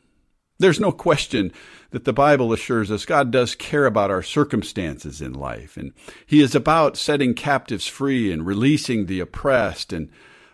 There's 0.63 0.79
no 0.79 0.93
question 0.93 1.51
that 1.91 2.05
the 2.05 2.13
Bible 2.13 2.53
assures 2.53 2.89
us 2.89 3.03
God 3.05 3.31
does 3.31 3.53
care 3.53 3.85
about 3.85 4.09
our 4.09 4.23
circumstances 4.23 5.21
in 5.21 5.33
life, 5.33 5.75
and 5.75 5.91
He 6.25 6.39
is 6.39 6.55
about 6.55 6.95
setting 6.95 7.33
captives 7.33 7.85
free 7.85 8.31
and 8.31 8.45
releasing 8.45 9.05
the 9.05 9.19
oppressed 9.19 9.91
and 9.91 10.09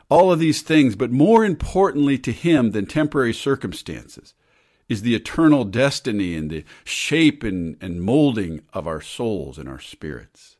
all 0.09 0.31
of 0.31 0.39
these 0.39 0.63
things. 0.63 0.95
But 0.95 1.11
more 1.11 1.45
importantly 1.45 2.17
to 2.17 2.31
Him 2.31 2.71
than 2.71 2.87
temporary 2.87 3.35
circumstances 3.35 4.33
is 4.87 5.03
the 5.03 5.13
eternal 5.13 5.63
destiny 5.63 6.35
and 6.35 6.49
the 6.49 6.63
shape 6.83 7.43
and, 7.43 7.77
and 7.79 8.01
molding 8.01 8.61
of 8.73 8.87
our 8.87 9.01
souls 9.01 9.59
and 9.59 9.69
our 9.69 9.79
spirits. 9.79 10.57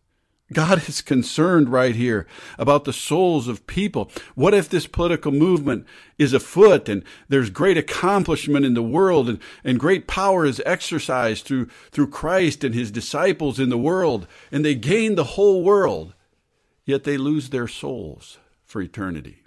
God 0.52 0.88
is 0.90 1.02
concerned 1.02 1.70
right 1.70 1.96
here 1.96 2.26
about 2.58 2.86
the 2.86 2.94
souls 2.94 3.48
of 3.48 3.68
people. 3.68 4.12
What 4.34 4.54
if 4.54 4.68
this 4.68 4.88
political 4.88 5.32
movement 5.32 5.86
is 6.18 6.34
afoot 6.34 6.90
and 6.90 7.04
there's 7.28 7.52
great 7.52 7.78
accomplishment 7.78 8.66
in 8.66 8.74
the 8.74 8.82
world 8.82 9.30
and, 9.30 9.40
and 9.64 9.80
great 9.80 10.08
power 10.08 10.46
is 10.46 10.62
exercised 10.66 11.46
through, 11.46 11.68
through 11.92 12.10
Christ 12.10 12.64
and 12.64 12.74
his 12.74 12.90
disciples 12.90 13.60
in 13.60 13.70
the 13.70 13.78
world 13.78 14.28
and 14.52 14.66
they 14.66 14.76
gain 14.76 15.16
the 15.16 15.24
whole 15.36 15.64
world, 15.64 16.16
yet 16.84 17.04
they 17.04 17.18
lose 17.18 17.50
their 17.50 17.68
souls 17.68 18.40
for 18.66 18.82
eternity? 18.82 19.44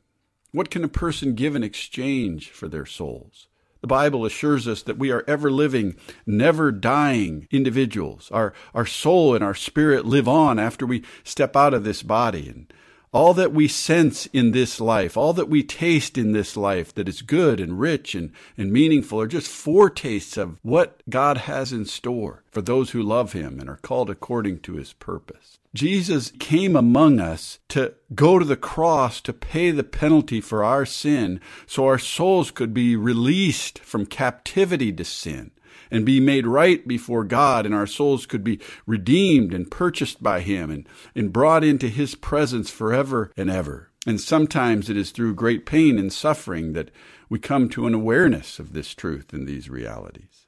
What 0.53 0.71
can 0.71 0.85
a 0.85 0.89
person 0.89 1.35
give 1.35 1.57
in 1.57 1.65
exchange 1.65 2.51
for 2.51 2.69
their 2.69 2.87
souls? 2.87 3.49
The 3.83 3.89
Bible 3.89 4.25
assures 4.25 4.69
us 4.69 4.83
that 4.83 4.97
we 4.97 5.11
are 5.11 5.25
ever 5.27 5.51
living, 5.51 5.97
never 6.25 6.71
dying 6.71 7.49
individuals. 7.51 8.31
Our, 8.31 8.55
our 8.75 8.87
soul 8.87 9.35
and 9.35 9.43
our 9.43 9.57
spirit 9.57 10.07
live 10.07 10.29
on 10.29 10.61
after 10.61 10.87
we 10.87 11.03
step 11.25 11.57
out 11.57 11.75
of 11.75 11.83
this 11.83 12.03
body. 12.03 12.49
And 12.49 12.73
all 13.13 13.35
that 13.35 13.53
we 13.53 13.69
sense 13.69 14.27
in 14.27 14.53
this 14.53 14.81
life, 14.81 15.17
all 15.17 15.33
that 15.35 15.49
we 15.49 15.63
taste 15.63 16.17
in 16.17 16.33
this 16.33 16.57
life 16.57 16.95
that 16.95 17.09
is 17.09 17.21
good 17.21 17.61
and 17.61 17.79
rich 17.79 18.15
and, 18.15 18.33
and 18.57 18.73
meaningful 18.73 19.21
are 19.21 19.27
just 19.27 19.49
foretastes 19.49 20.37
of 20.39 20.59
what 20.63 21.03
God 21.09 21.39
has 21.39 21.73
in 21.73 21.85
store 21.85 22.43
for 22.51 22.63
those 22.63 22.91
who 22.91 23.03
love 23.03 23.33
Him 23.33 23.61
and 23.61 23.69
are 23.69 23.77
called 23.77 24.09
according 24.09 24.61
to 24.61 24.75
His 24.75 24.95
purpose. 24.95 25.59
Jesus 25.75 26.33
came 26.39 26.75
among 26.75 27.21
us 27.21 27.59
to 27.69 27.95
go 28.15 28.39
to 28.39 28.45
the 28.45 28.57
cross 28.57 29.21
to 29.23 29.33
pay 29.33 29.71
the 29.71 29.85
penalty 29.85 30.41
for 30.41 30.65
our 30.65 30.87
sin 30.87 31.41
so 31.67 31.87
our 31.87 31.99
souls 31.99 32.51
could 32.51 32.73
be 32.73 32.97
released 32.97 33.79
from 33.79 34.07
captivity 34.07 34.93
to 34.93 35.05
sin 35.05 35.51
and 35.91 36.07
be 36.07 36.21
made 36.21 36.47
right 36.47 36.87
before 36.87 37.25
God, 37.25 37.67
and 37.67 37.75
our 37.75 37.87
souls 37.87 38.27
could 38.27 38.45
be 38.45 38.61
redeemed 38.87 39.53
and 39.55 39.71
purchased 39.71 40.23
by 40.23 40.41
Him 40.41 40.71
and, 40.71 40.89
and 41.15 41.33
brought 41.33 41.65
into 41.65 41.89
His 41.89 42.15
presence 42.15 42.71
forever 42.71 43.31
and 43.37 43.51
ever. 43.51 43.91
And 44.07 44.21
sometimes 44.21 44.91
it 44.91 44.97
is 44.97 45.11
through 45.11 45.35
great 45.35 45.65
pain 45.65 45.99
and 45.99 46.13
suffering 46.13 46.73
that 46.73 46.91
we 47.29 47.39
come 47.39 47.69
to 47.71 47.87
an 47.87 47.95
awareness 47.95 48.59
of 48.59 48.73
this 48.73 48.95
truth 48.95 49.33
and 49.33 49.47
these 49.47 49.71
realities. 49.71 50.47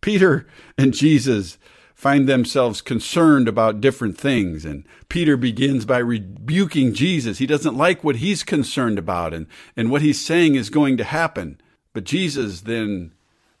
Peter 0.00 0.46
and 0.78 0.94
Jesus 0.94 1.58
find 1.94 2.28
themselves 2.28 2.80
concerned 2.80 3.48
about 3.48 3.80
different 3.80 4.18
things. 4.18 4.64
And 4.64 4.84
Peter 5.08 5.36
begins 5.36 5.84
by 5.84 5.98
rebuking 5.98 6.92
Jesus. 6.92 7.38
He 7.38 7.46
doesn't 7.46 7.76
like 7.76 8.02
what 8.02 8.16
he's 8.16 8.42
concerned 8.42 8.98
about 8.98 9.32
and, 9.32 9.46
and 9.76 9.90
what 9.90 10.02
he's 10.02 10.24
saying 10.24 10.56
is 10.56 10.70
going 10.70 10.96
to 10.98 11.04
happen. 11.04 11.60
But 11.92 12.04
Jesus 12.04 12.62
then 12.62 13.12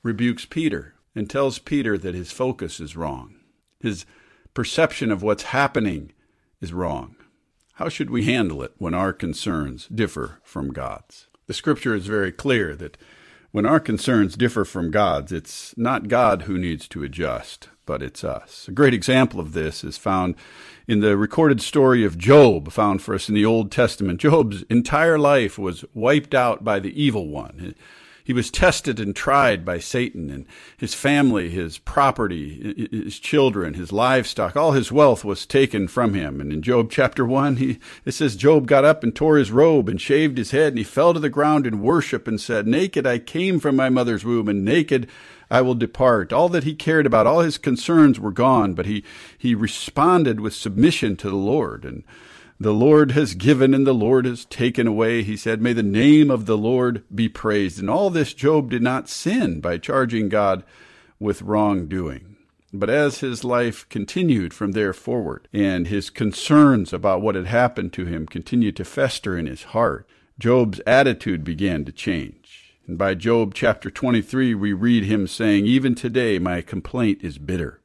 rebukes 0.02 0.44
Peter 0.44 0.93
and 1.14 1.28
tells 1.28 1.58
Peter 1.58 1.96
that 1.98 2.14
his 2.14 2.32
focus 2.32 2.80
is 2.80 2.96
wrong. 2.96 3.36
His 3.80 4.06
perception 4.54 5.10
of 5.10 5.22
what's 5.22 5.44
happening 5.44 6.12
is 6.60 6.72
wrong. 6.72 7.16
How 7.74 7.88
should 7.88 8.10
we 8.10 8.24
handle 8.24 8.62
it 8.62 8.72
when 8.78 8.94
our 8.94 9.12
concerns 9.12 9.88
differ 9.88 10.40
from 10.44 10.72
God's? 10.72 11.26
The 11.46 11.54
scripture 11.54 11.94
is 11.94 12.06
very 12.06 12.32
clear 12.32 12.74
that 12.76 12.96
when 13.50 13.66
our 13.66 13.80
concerns 13.80 14.36
differ 14.36 14.64
from 14.64 14.90
God's, 14.90 15.30
it's 15.30 15.76
not 15.76 16.08
God 16.08 16.42
who 16.42 16.58
needs 16.58 16.88
to 16.88 17.04
adjust, 17.04 17.68
but 17.86 18.02
it's 18.02 18.24
us. 18.24 18.66
A 18.66 18.72
great 18.72 18.94
example 18.94 19.38
of 19.38 19.52
this 19.52 19.84
is 19.84 19.98
found 19.98 20.34
in 20.88 21.00
the 21.00 21.16
recorded 21.16 21.60
story 21.60 22.04
of 22.04 22.18
Job, 22.18 22.72
found 22.72 23.02
for 23.02 23.14
us 23.14 23.28
in 23.28 23.34
the 23.34 23.44
Old 23.44 23.70
Testament. 23.70 24.20
Job's 24.20 24.62
entire 24.70 25.18
life 25.18 25.58
was 25.58 25.84
wiped 25.94 26.34
out 26.34 26.64
by 26.64 26.80
the 26.80 27.00
evil 27.00 27.28
one. 27.28 27.76
He 28.24 28.32
was 28.32 28.50
tested 28.50 28.98
and 28.98 29.14
tried 29.14 29.66
by 29.66 29.78
Satan, 29.78 30.30
and 30.30 30.46
his 30.78 30.94
family, 30.94 31.50
his 31.50 31.76
property, 31.76 32.88
his 32.90 33.18
children, 33.18 33.74
his 33.74 33.92
livestock, 33.92 34.56
all 34.56 34.72
his 34.72 34.90
wealth 34.90 35.26
was 35.26 35.44
taken 35.44 35.88
from 35.88 36.14
him. 36.14 36.40
And 36.40 36.50
in 36.50 36.62
Job 36.62 36.90
chapter 36.90 37.26
1, 37.26 37.56
he, 37.56 37.78
it 38.06 38.12
says, 38.12 38.34
Job 38.34 38.66
got 38.66 38.82
up 38.82 39.04
and 39.04 39.14
tore 39.14 39.36
his 39.36 39.52
robe 39.52 39.90
and 39.90 40.00
shaved 40.00 40.38
his 40.38 40.52
head, 40.52 40.68
and 40.68 40.78
he 40.78 40.84
fell 40.84 41.12
to 41.12 41.20
the 41.20 41.28
ground 41.28 41.66
in 41.66 41.82
worship 41.82 42.26
and 42.26 42.40
said, 42.40 42.66
Naked 42.66 43.06
I 43.06 43.18
came 43.18 43.60
from 43.60 43.76
my 43.76 43.90
mother's 43.90 44.24
womb, 44.24 44.48
and 44.48 44.64
naked 44.64 45.06
I 45.50 45.60
will 45.60 45.74
depart. 45.74 46.32
All 46.32 46.48
that 46.48 46.64
he 46.64 46.74
cared 46.74 47.04
about, 47.04 47.26
all 47.26 47.40
his 47.40 47.58
concerns 47.58 48.18
were 48.18 48.32
gone, 48.32 48.72
but 48.72 48.86
he, 48.86 49.04
he 49.36 49.54
responded 49.54 50.40
with 50.40 50.54
submission 50.54 51.16
to 51.16 51.28
the 51.28 51.36
Lord. 51.36 51.84
And 51.84 52.04
the 52.58 52.72
Lord 52.72 53.10
has 53.12 53.34
given 53.34 53.74
and 53.74 53.86
the 53.86 53.92
Lord 53.92 54.26
has 54.26 54.44
taken 54.44 54.86
away. 54.86 55.22
He 55.22 55.36
said, 55.36 55.60
May 55.60 55.72
the 55.72 55.82
name 55.82 56.30
of 56.30 56.46
the 56.46 56.56
Lord 56.56 57.02
be 57.12 57.28
praised. 57.28 57.80
And 57.80 57.90
all 57.90 58.10
this 58.10 58.32
Job 58.32 58.70
did 58.70 58.82
not 58.82 59.08
sin 59.08 59.60
by 59.60 59.78
charging 59.78 60.28
God 60.28 60.64
with 61.18 61.42
wrongdoing. 61.42 62.36
But 62.72 62.90
as 62.90 63.20
his 63.20 63.44
life 63.44 63.88
continued 63.88 64.52
from 64.52 64.72
there 64.72 64.92
forward, 64.92 65.46
and 65.52 65.86
his 65.86 66.10
concerns 66.10 66.92
about 66.92 67.22
what 67.22 67.36
had 67.36 67.46
happened 67.46 67.92
to 67.92 68.04
him 68.04 68.26
continued 68.26 68.76
to 68.76 68.84
fester 68.84 69.38
in 69.38 69.46
his 69.46 69.64
heart, 69.64 70.08
Job's 70.38 70.80
attitude 70.86 71.44
began 71.44 71.84
to 71.84 71.92
change. 71.92 72.74
And 72.86 72.98
by 72.98 73.14
Job 73.14 73.54
chapter 73.54 73.90
23, 73.90 74.54
we 74.54 74.72
read 74.72 75.04
him 75.04 75.26
saying, 75.28 75.66
Even 75.66 75.94
today 75.94 76.40
my 76.40 76.60
complaint 76.62 77.20
is 77.22 77.38
bitter. 77.38 77.80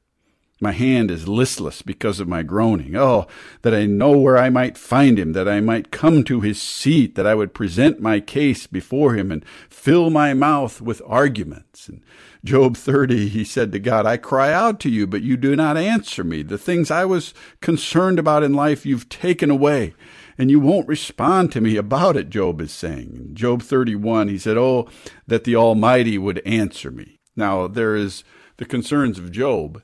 My 0.61 0.73
hand 0.73 1.09
is 1.09 1.27
listless 1.27 1.81
because 1.81 2.19
of 2.19 2.27
my 2.27 2.43
groaning. 2.43 2.93
Oh, 2.95 3.27
that 3.61 3.73
I 3.73 3.85
know 3.85 4.17
where 4.17 4.37
I 4.37 4.49
might 4.49 4.77
find 4.77 5.17
him, 5.17 5.31
that 5.31 5.47
I 5.47 5.61
might 5.61 5.91
come 5.91 6.25
to 6.25 6.41
his 6.41 6.61
seat, 6.61 7.15
that 7.15 7.25
I 7.25 7.33
would 7.33 7.53
present 7.53 8.01
my 8.01 8.19
case 8.19 8.67
before 8.67 9.15
him 9.15 9.31
and 9.31 9.45
fill 9.69 10.09
my 10.09 10.33
mouth 10.33 10.81
with 10.81 11.01
arguments. 11.07 11.87
And 11.87 12.01
Job 12.43 12.75
30, 12.75 13.29
he 13.29 13.45
said 13.45 13.71
to 13.71 13.79
God, 13.79 14.05
I 14.05 14.17
cry 14.17 14.51
out 14.51 14.81
to 14.81 14.89
you, 14.89 15.07
but 15.07 15.21
you 15.21 15.37
do 15.37 15.55
not 15.55 15.77
answer 15.77 16.25
me. 16.25 16.43
The 16.43 16.57
things 16.57 16.91
I 16.91 17.05
was 17.05 17.33
concerned 17.61 18.19
about 18.19 18.43
in 18.43 18.53
life, 18.53 18.85
you've 18.85 19.07
taken 19.07 19.49
away, 19.49 19.93
and 20.37 20.51
you 20.51 20.59
won't 20.59 20.89
respond 20.89 21.53
to 21.53 21.61
me 21.61 21.77
about 21.77 22.17
it, 22.17 22.29
Job 22.29 22.59
is 22.59 22.73
saying. 22.73 23.15
In 23.15 23.35
Job 23.35 23.61
31, 23.61 24.27
he 24.27 24.37
said, 24.37 24.57
Oh, 24.57 24.89
that 25.25 25.45
the 25.45 25.55
Almighty 25.55 26.17
would 26.17 26.39
answer 26.45 26.91
me. 26.91 27.19
Now, 27.37 27.67
there 27.67 27.95
is 27.95 28.25
the 28.57 28.65
concerns 28.65 29.17
of 29.17 29.31
Job 29.31 29.81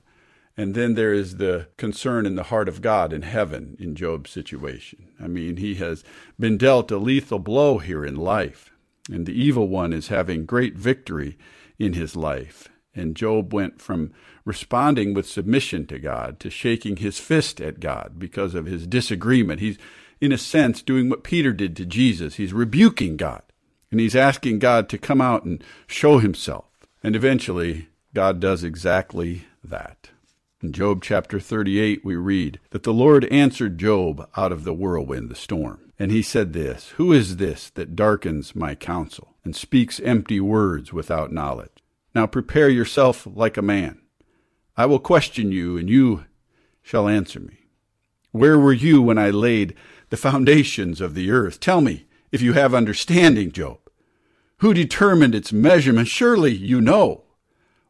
and 0.58 0.74
then 0.74 0.96
there 0.96 1.14
is 1.14 1.38
the 1.38 1.68
concern 1.78 2.26
in 2.26 2.36
the 2.36 2.44
heart 2.44 2.70
of 2.70 2.82
God 2.82 3.12
in 3.12 3.24
heaven 3.24 3.76
in 3.80 3.96
Job's 3.96 4.32
situation. 4.32 5.10
I 5.22 5.28
mean, 5.28 5.58
he 5.58 5.76
has 5.76 6.04
been 6.40 6.58
dealt 6.58 6.92
a 6.92 6.98
lethal 6.98 7.40
blow 7.40 7.80
here 7.80 8.06
in 8.06 8.16
life, 8.16 8.72
and 9.12 9.26
the 9.26 9.34
evil 9.34 9.68
one 9.68 9.92
is 9.92 10.08
having 10.08 10.46
great 10.46 10.76
victory 10.76 11.38
in 11.78 11.94
his 11.94 12.16
life. 12.16 12.70
And 12.94 13.16
Job 13.16 13.54
went 13.54 13.82
from 13.82 14.14
responding 14.46 15.14
with 15.14 15.28
submission 15.28 15.86
to 15.88 16.00
God 16.00 16.40
to 16.40 16.50
shaking 16.50 16.98
his 16.98 17.20
fist 17.20 17.60
at 17.60 17.82
God 17.82 18.14
because 18.18 18.56
of 18.56 18.66
his 18.66 18.88
disagreement. 18.88 19.60
He's, 19.60 19.78
in 20.22 20.32
a 20.32 20.38
sense, 20.38 20.82
doing 20.82 21.10
what 21.10 21.26
Peter 21.26 21.52
did 21.52 21.76
to 21.76 21.86
Jesus. 21.86 22.36
He's 22.36 22.54
rebuking 22.54 23.18
God, 23.18 23.42
and 23.92 24.00
he's 24.00 24.16
asking 24.16 24.60
God 24.60 24.88
to 24.90 24.98
come 24.98 25.20
out 25.20 25.44
and 25.44 25.62
show 25.88 26.20
himself. 26.20 26.66
And 27.04 27.16
eventually, 27.16 27.90
God 28.14 28.40
does 28.40 28.64
exactly 28.64 29.46
that. 29.62 30.12
In 30.66 30.72
Job 30.72 31.04
chapter 31.04 31.40
38, 31.40 32.04
we 32.04 32.16
read 32.16 32.60
that 32.72 32.82
the 32.82 32.92
Lord 32.92 33.26
answered 33.26 33.78
Job 33.78 34.28
out 34.36 34.52
of 34.52 34.64
the 34.64 34.74
whirlwind, 34.74 35.30
the 35.30 35.36
storm. 35.36 35.92
And 36.00 36.10
he 36.10 36.24
said 36.24 36.54
this 36.54 36.90
Who 36.96 37.14
is 37.14 37.38
this 37.38 37.70
that 37.70 37.96
darkens 37.96 38.56
my 38.56 38.74
counsel 38.74 39.36
and 39.44 39.56
speaks 39.56 40.00
empty 40.00 40.40
words 40.40 40.92
without 40.92 41.32
knowledge? 41.32 41.84
Now 42.16 42.26
prepare 42.26 42.68
yourself 42.68 43.28
like 43.32 43.58
a 43.58 43.62
man. 43.62 44.02
I 44.76 44.88
will 44.88 44.98
question 44.98 45.52
you, 45.52 45.78
and 45.78 45.88
you 45.88 46.26
shall 46.82 47.08
answer 47.08 47.40
me. 47.40 47.60
Where 48.32 48.58
were 48.58 48.74
you 48.74 49.04
when 49.04 49.20
I 49.20 49.30
laid 49.30 49.76
the 50.10 50.18
foundations 50.18 51.00
of 51.00 51.14
the 51.14 51.30
earth? 51.30 51.60
Tell 51.60 51.80
me, 51.80 52.08
if 52.32 52.42
you 52.42 52.54
have 52.54 52.74
understanding, 52.74 53.52
Job. 53.52 53.78
Who 54.62 54.74
determined 54.74 55.36
its 55.36 55.54
measurement? 55.54 56.08
Surely 56.08 56.56
you 56.56 56.82
know. 56.82 57.25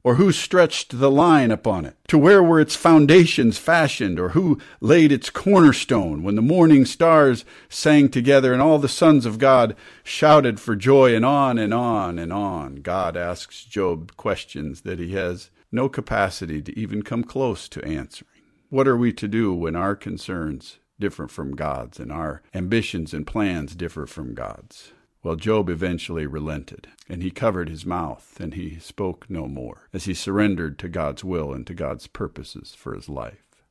Or 0.05 0.15
who 0.15 0.31
stretched 0.31 0.99
the 0.99 1.09
line 1.09 1.49
upon 1.49 1.83
it? 1.83 1.95
To 2.09 2.19
where 2.19 2.43
were 2.43 2.59
its 2.59 2.75
foundations 2.75 3.57
fashioned? 3.57 4.19
Or 4.19 4.29
who 4.29 4.59
laid 4.79 5.11
its 5.11 5.31
cornerstone 5.31 6.21
when 6.21 6.35
the 6.35 6.43
morning 6.43 6.85
stars 6.85 7.43
sang 7.69 8.09
together 8.09 8.53
and 8.53 8.61
all 8.61 8.77
the 8.77 8.87
sons 8.87 9.25
of 9.25 9.39
God 9.39 9.75
shouted 10.03 10.59
for 10.59 10.75
joy? 10.75 11.15
And 11.15 11.25
on 11.25 11.57
and 11.57 11.73
on 11.73 12.19
and 12.19 12.31
on, 12.31 12.75
God 12.75 13.17
asks 13.17 13.63
Job 13.63 14.15
questions 14.15 14.81
that 14.81 14.99
he 14.99 15.13
has 15.13 15.49
no 15.71 15.89
capacity 15.89 16.61
to 16.61 16.79
even 16.79 17.01
come 17.01 17.23
close 17.23 17.67
to 17.69 17.83
answering. 17.83 18.43
What 18.69 18.87
are 18.87 18.95
we 18.95 19.11
to 19.13 19.27
do 19.27 19.55
when 19.55 19.75
our 19.75 19.95
concerns 19.95 20.77
differ 20.99 21.27
from 21.27 21.55
God's 21.55 21.99
and 21.99 22.11
our 22.11 22.43
ambitions 22.53 23.11
and 23.11 23.25
plans 23.25 23.75
differ 23.75 24.05
from 24.05 24.35
God's? 24.35 24.91
Well, 25.25 25.35
Job 25.35 25.71
eventually 25.71 26.27
relented, 26.27 26.87
and 27.09 27.23
he 27.23 27.31
covered 27.31 27.67
his 27.67 27.83
mouth, 27.83 28.37
and 28.39 28.53
he 28.53 28.77
spoke 28.77 29.25
no 29.27 29.47
more, 29.47 29.89
as 29.91 30.05
he 30.05 30.13
surrendered 30.13 30.77
to 30.77 30.87
God's 30.87 31.23
will 31.23 31.51
and 31.51 31.65
to 31.65 31.73
God's 31.73 32.05
purposes 32.05 32.75
for 32.77 32.93
his 32.93 33.09
life. 33.09 33.63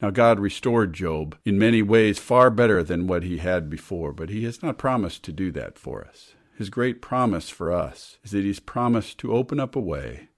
Now, 0.00 0.10
God 0.10 0.38
restored 0.38 0.92
Job 0.92 1.36
in 1.44 1.58
many 1.58 1.82
ways 1.82 2.20
far 2.20 2.50
better 2.50 2.84
than 2.84 3.08
what 3.08 3.24
he 3.24 3.38
had 3.38 3.68
before, 3.68 4.12
but 4.12 4.30
he 4.30 4.44
has 4.44 4.62
not 4.62 4.78
promised 4.78 5.24
to 5.24 5.32
do 5.32 5.50
that 5.50 5.76
for 5.76 6.04
us. 6.04 6.36
His 6.56 6.70
great 6.70 7.02
promise 7.02 7.50
for 7.50 7.72
us 7.72 8.18
is 8.22 8.30
that 8.30 8.44
he's 8.44 8.60
promised 8.60 9.18
to 9.18 9.34
open 9.34 9.58
up 9.58 9.74
a 9.74 9.80
way 9.80 10.28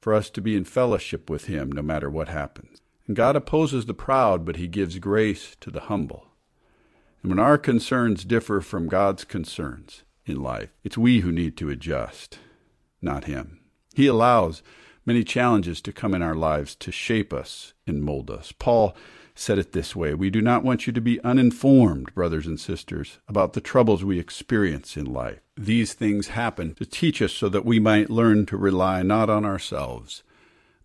for 0.00 0.14
us 0.14 0.30
to 0.30 0.40
be 0.40 0.56
in 0.56 0.64
fellowship 0.64 1.30
with 1.30 1.44
him 1.44 1.70
no 1.70 1.80
matter 1.80 2.10
what 2.10 2.26
happens. 2.26 2.80
And 3.06 3.14
God 3.14 3.36
opposes 3.36 3.86
the 3.86 3.94
proud, 3.94 4.44
but 4.44 4.56
he 4.56 4.66
gives 4.66 4.98
grace 4.98 5.56
to 5.60 5.70
the 5.70 5.82
humble. 5.82 6.31
And 7.22 7.30
when 7.30 7.38
our 7.38 7.58
concerns 7.58 8.24
differ 8.24 8.60
from 8.60 8.88
God's 8.88 9.24
concerns 9.24 10.02
in 10.26 10.42
life, 10.42 10.70
it's 10.82 10.98
we 10.98 11.20
who 11.20 11.30
need 11.30 11.56
to 11.58 11.70
adjust, 11.70 12.38
not 13.00 13.24
him. 13.24 13.60
He 13.94 14.06
allows 14.06 14.62
many 15.06 15.22
challenges 15.22 15.80
to 15.82 15.92
come 15.92 16.14
in 16.14 16.22
our 16.22 16.34
lives 16.34 16.74
to 16.76 16.90
shape 16.90 17.32
us 17.32 17.74
and 17.86 18.02
mold 18.02 18.30
us. 18.30 18.52
Paul 18.52 18.96
said 19.34 19.58
it 19.58 19.72
this 19.72 19.94
way 19.94 20.14
We 20.14 20.30
do 20.30 20.40
not 20.40 20.64
want 20.64 20.86
you 20.86 20.92
to 20.92 21.00
be 21.00 21.20
uninformed, 21.20 22.14
brothers 22.14 22.46
and 22.46 22.58
sisters, 22.58 23.18
about 23.28 23.52
the 23.52 23.60
troubles 23.60 24.04
we 24.04 24.18
experience 24.18 24.96
in 24.96 25.06
life. 25.06 25.40
These 25.56 25.94
things 25.94 26.28
happen 26.28 26.74
to 26.74 26.84
teach 26.84 27.22
us 27.22 27.32
so 27.32 27.48
that 27.48 27.64
we 27.64 27.78
might 27.78 28.10
learn 28.10 28.46
to 28.46 28.56
rely 28.56 29.02
not 29.02 29.30
on 29.30 29.44
ourselves, 29.44 30.22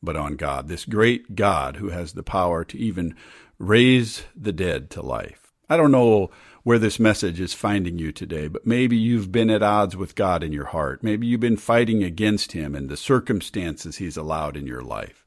but 0.04 0.15
on 0.15 0.36
God, 0.36 0.67
this 0.67 0.86
great 0.86 1.36
God 1.36 1.78
who 1.78 1.89
has 1.89 2.13
the 2.13 2.23
power 2.23 2.63
to 2.65 2.78
even 2.78 3.15
raise 3.58 4.23
the 4.36 4.54
dead 4.54 4.89
to 4.91 5.02
life. 5.02 5.47
I 5.69 5.75
don't 5.75 5.91
know 5.91 6.30
where 6.63 6.80
this 6.80 6.99
message 6.99 7.41
is 7.41 7.53
finding 7.53 7.97
you 7.97 8.13
today, 8.13 8.47
but 8.47 8.65
maybe 8.65 8.95
you've 8.95 9.32
been 9.32 9.49
at 9.49 9.63
odds 9.63 9.97
with 9.97 10.15
God 10.15 10.41
in 10.41 10.53
your 10.53 10.67
heart. 10.67 11.03
Maybe 11.03 11.27
you've 11.27 11.41
been 11.41 11.58
fighting 11.58 12.03
against 12.03 12.53
Him 12.53 12.73
and 12.73 12.88
the 12.88 12.95
circumstances 12.95 13.97
He's 13.97 14.15
allowed 14.15 14.56
in 14.56 14.65
your 14.65 14.82
life. 14.82 15.25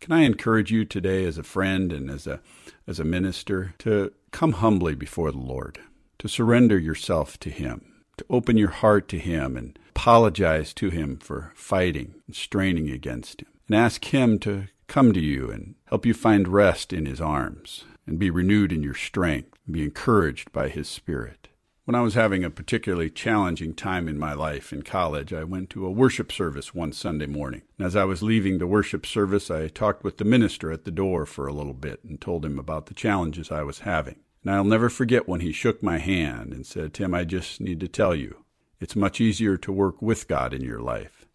Can 0.00 0.12
I 0.12 0.22
encourage 0.22 0.70
you 0.70 0.84
today 0.84 1.24
as 1.24 1.38
a 1.38 1.42
friend 1.42 1.92
and 1.92 2.10
as 2.10 2.26
a 2.26 2.40
as 2.86 2.98
a 2.98 3.04
minister 3.04 3.74
to 3.78 4.12
come 4.30 4.52
humbly 4.52 4.94
before 4.94 5.30
the 5.30 5.38
Lord, 5.38 5.78
to 6.18 6.28
surrender 6.28 6.78
yourself 6.78 7.38
to 7.40 7.48
him, 7.48 7.92
to 8.16 8.26
open 8.28 8.56
your 8.56 8.70
heart 8.70 9.08
to 9.08 9.18
him 9.18 9.56
and 9.56 9.78
apologize 9.90 10.74
to 10.74 10.90
him 10.90 11.16
for 11.16 11.52
fighting 11.54 12.16
and 12.26 12.34
straining 12.34 12.90
against 12.90 13.42
him, 13.42 13.48
and 13.68 13.76
ask 13.76 14.04
him 14.06 14.38
to 14.40 14.66
come 14.88 15.12
to 15.12 15.20
you 15.20 15.50
and 15.50 15.76
help 15.84 16.04
you 16.04 16.12
find 16.12 16.48
rest 16.48 16.92
in 16.92 17.06
his 17.06 17.20
arms 17.20 17.84
and 18.06 18.18
be 18.18 18.28
renewed 18.28 18.72
in 18.72 18.82
your 18.82 18.94
strength 18.94 19.51
be 19.70 19.82
encouraged 19.82 20.52
by 20.52 20.68
his 20.68 20.88
spirit. 20.88 21.48
When 21.84 21.94
I 21.94 22.00
was 22.00 22.14
having 22.14 22.44
a 22.44 22.50
particularly 22.50 23.10
challenging 23.10 23.74
time 23.74 24.08
in 24.08 24.18
my 24.18 24.34
life 24.34 24.72
in 24.72 24.82
college, 24.82 25.32
I 25.32 25.42
went 25.44 25.68
to 25.70 25.84
a 25.84 25.90
worship 25.90 26.30
service 26.30 26.72
one 26.72 26.92
Sunday 26.92 27.26
morning. 27.26 27.62
And 27.76 27.86
as 27.86 27.96
I 27.96 28.04
was 28.04 28.22
leaving 28.22 28.58
the 28.58 28.68
worship 28.68 29.04
service, 29.04 29.50
I 29.50 29.66
talked 29.66 30.04
with 30.04 30.18
the 30.18 30.24
minister 30.24 30.70
at 30.70 30.84
the 30.84 30.92
door 30.92 31.26
for 31.26 31.46
a 31.46 31.52
little 31.52 31.74
bit 31.74 32.04
and 32.04 32.20
told 32.20 32.44
him 32.44 32.58
about 32.58 32.86
the 32.86 32.94
challenges 32.94 33.50
I 33.50 33.62
was 33.62 33.80
having. 33.80 34.20
And 34.44 34.52
I'll 34.52 34.64
never 34.64 34.88
forget 34.88 35.28
when 35.28 35.40
he 35.40 35.52
shook 35.52 35.82
my 35.82 35.98
hand 35.98 36.52
and 36.52 36.64
said, 36.64 36.94
Tim, 36.94 37.14
I 37.14 37.24
just 37.24 37.60
need 37.60 37.80
to 37.80 37.88
tell 37.88 38.14
you, 38.14 38.44
it's 38.80 38.96
much 38.96 39.20
easier 39.20 39.56
to 39.56 39.72
work 39.72 40.00
with 40.00 40.28
God 40.28 40.52
in 40.52 40.62
your 40.62 40.80
life 40.80 41.26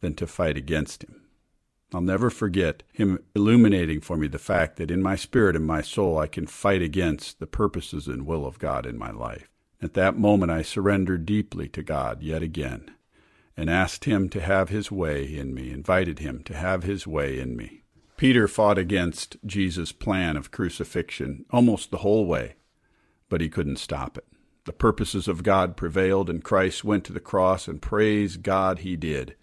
than 0.00 0.14
to 0.14 0.26
fight 0.26 0.56
against 0.56 1.04
Him. 1.04 1.19
I'll 1.92 2.00
never 2.00 2.30
forget 2.30 2.82
him 2.92 3.18
illuminating 3.34 4.00
for 4.00 4.16
me 4.16 4.28
the 4.28 4.38
fact 4.38 4.76
that 4.76 4.90
in 4.90 5.02
my 5.02 5.16
spirit 5.16 5.56
and 5.56 5.66
my 5.66 5.82
soul 5.82 6.18
I 6.18 6.26
can 6.26 6.46
fight 6.46 6.82
against 6.82 7.40
the 7.40 7.46
purposes 7.46 8.06
and 8.06 8.26
will 8.26 8.46
of 8.46 8.58
God 8.58 8.86
in 8.86 8.96
my 8.96 9.10
life. 9.10 9.48
At 9.82 9.94
that 9.94 10.18
moment, 10.18 10.52
I 10.52 10.62
surrendered 10.62 11.26
deeply 11.26 11.68
to 11.70 11.82
God 11.82 12.22
yet 12.22 12.42
again 12.42 12.92
and 13.56 13.68
asked 13.68 14.04
Him 14.04 14.28
to 14.30 14.40
have 14.40 14.68
His 14.68 14.90
way 14.90 15.24
in 15.24 15.54
me, 15.54 15.70
invited 15.70 16.18
Him 16.18 16.42
to 16.44 16.54
have 16.54 16.82
His 16.84 17.06
way 17.06 17.38
in 17.40 17.56
me. 17.56 17.82
Peter 18.16 18.46
fought 18.46 18.76
against 18.76 19.36
Jesus' 19.46 19.92
plan 19.92 20.36
of 20.36 20.50
crucifixion 20.50 21.46
almost 21.50 21.90
the 21.90 21.98
whole 21.98 22.26
way, 22.26 22.54
but 23.30 23.40
he 23.40 23.48
couldn't 23.48 23.78
stop 23.78 24.18
it. 24.18 24.26
The 24.66 24.72
purposes 24.74 25.26
of 25.26 25.42
God 25.42 25.74
prevailed, 25.74 26.28
and 26.28 26.44
Christ 26.44 26.84
went 26.84 27.04
to 27.04 27.14
the 27.14 27.20
cross, 27.20 27.66
and 27.66 27.80
praise 27.80 28.36
God 28.36 28.80
he 28.80 28.94
did, 28.94 29.36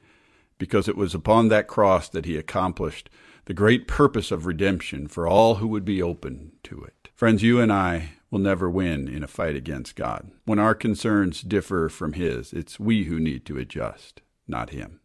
because 0.58 0.88
it 0.88 0.98
was 0.98 1.14
upon 1.14 1.48
that 1.48 1.68
cross 1.68 2.10
that 2.10 2.26
he 2.26 2.38
accomplished 2.38 3.10
the 3.46 3.54
great 3.54 3.88
purpose 3.88 4.32
of 4.32 4.46
redemption 4.46 5.08
for 5.08 5.28
all 5.28 5.56
who 5.56 5.68
would 5.68 5.86
be 5.86 6.02
open 6.02 6.52
to 6.64 6.84
it. 6.84 7.10
Friends, 7.16 7.44
you 7.44 7.60
and 7.60 7.72
I 7.72 8.12
will 8.30 8.40
never 8.40 8.70
win 8.70 9.08
in 9.08 9.24
a 9.24 9.28
fight 9.28 9.56
against 9.56 9.96
God. 9.96 10.32
When 10.46 10.60
our 10.60 10.76
concerns 10.76 11.42
differ 11.42 11.90
from 11.90 12.14
His, 12.14 12.52
it's 12.52 12.80
we 12.80 13.06
who 13.06 13.20
need 13.20 13.46
to 13.46 13.58
adjust, 13.58 14.22
not 14.48 14.72
Him. 14.72 15.00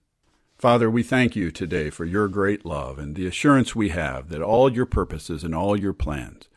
Father, 0.59 0.91
we 0.91 1.03
thank 1.03 1.35
you 1.35 1.51
today 1.51 1.91
for 1.91 2.05
your 2.05 2.29
great 2.29 2.65
love 2.65 2.99
and 2.99 3.17
the 3.17 3.27
assurance 3.27 3.75
we 3.75 3.89
have 3.89 4.29
that 4.29 4.43
all 4.43 4.73
your 4.73 4.87
purposes 4.87 5.45
and 5.45 5.55
all 5.55 5.79
your 5.79 5.93
plans 5.93 6.49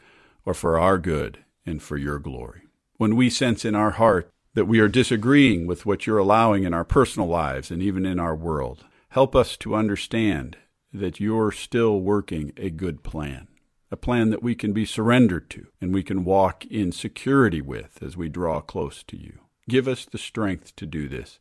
are 0.46 0.54
for 0.54 0.80
our 0.80 0.98
good 0.98 1.40
and 1.66 1.82
for 1.82 1.98
your 1.98 2.20
glory. 2.20 2.62
When 2.98 3.16
we 3.16 3.30
sense 3.30 3.66
in 3.66 3.76
our 3.76 3.92
heart 3.92 4.30
that 4.56 4.66
we 4.66 4.80
are 4.80 4.88
disagreeing 4.88 5.68
with 5.68 5.86
what 5.86 6.08
you're 6.08 6.18
allowing 6.18 6.64
in 6.64 6.74
our 6.74 6.84
personal 6.84 7.28
lives 7.28 7.70
and 7.70 7.82
even 7.82 8.06
in 8.06 8.20
our 8.20 8.36
world, 8.36 8.84
help 9.10 9.36
us 9.36 9.56
to 9.58 9.76
understand 9.76 10.58
that 10.92 11.20
you're 11.20 11.52
still 11.52 12.00
working 12.00 12.52
a 12.58 12.70
good 12.70 13.04
plan 13.04 13.48
a 13.92 13.98
plan 13.98 14.30
that 14.30 14.44
we 14.44 14.56
can 14.56 14.74
be 14.74 14.86
surrendered 14.86 15.50
to 15.50 15.68
and 15.80 15.94
we 15.94 16.04
can 16.04 16.26
walk 16.26 16.66
in 16.66 16.92
security 16.92 17.62
with 17.62 18.02
as 18.02 18.18
we 18.18 18.28
draw 18.28 18.60
close 18.60 19.04
to 19.04 19.18
you. 19.18 19.40
Give 19.70 19.88
us 19.88 20.04
the 20.06 20.18
strength 20.18 20.76
to 20.76 20.86
do 20.86 21.08
this 21.08 21.40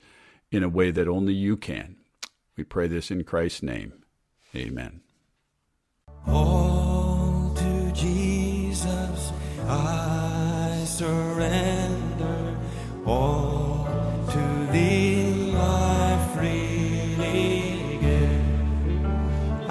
in 0.50 0.62
a 0.62 0.68
way 0.68 0.92
that 0.92 1.09
only 1.09 1.33
you 1.33 1.57
can. 1.57 1.96
We 2.57 2.62
pray 2.62 2.87
this 2.87 3.11
in 3.11 3.24
Christ's 3.24 3.64
name. 3.64 4.05
Amen. 4.55 5.00
All 6.29 7.53
to 7.57 7.92
Jesus 7.92 9.33
I 9.66 10.85
surrender. 10.87 11.73
All 13.06 13.86
to 14.32 14.72
thee 14.72 15.54
I 15.54 16.30
freely 16.34 17.98
give. 18.00 19.70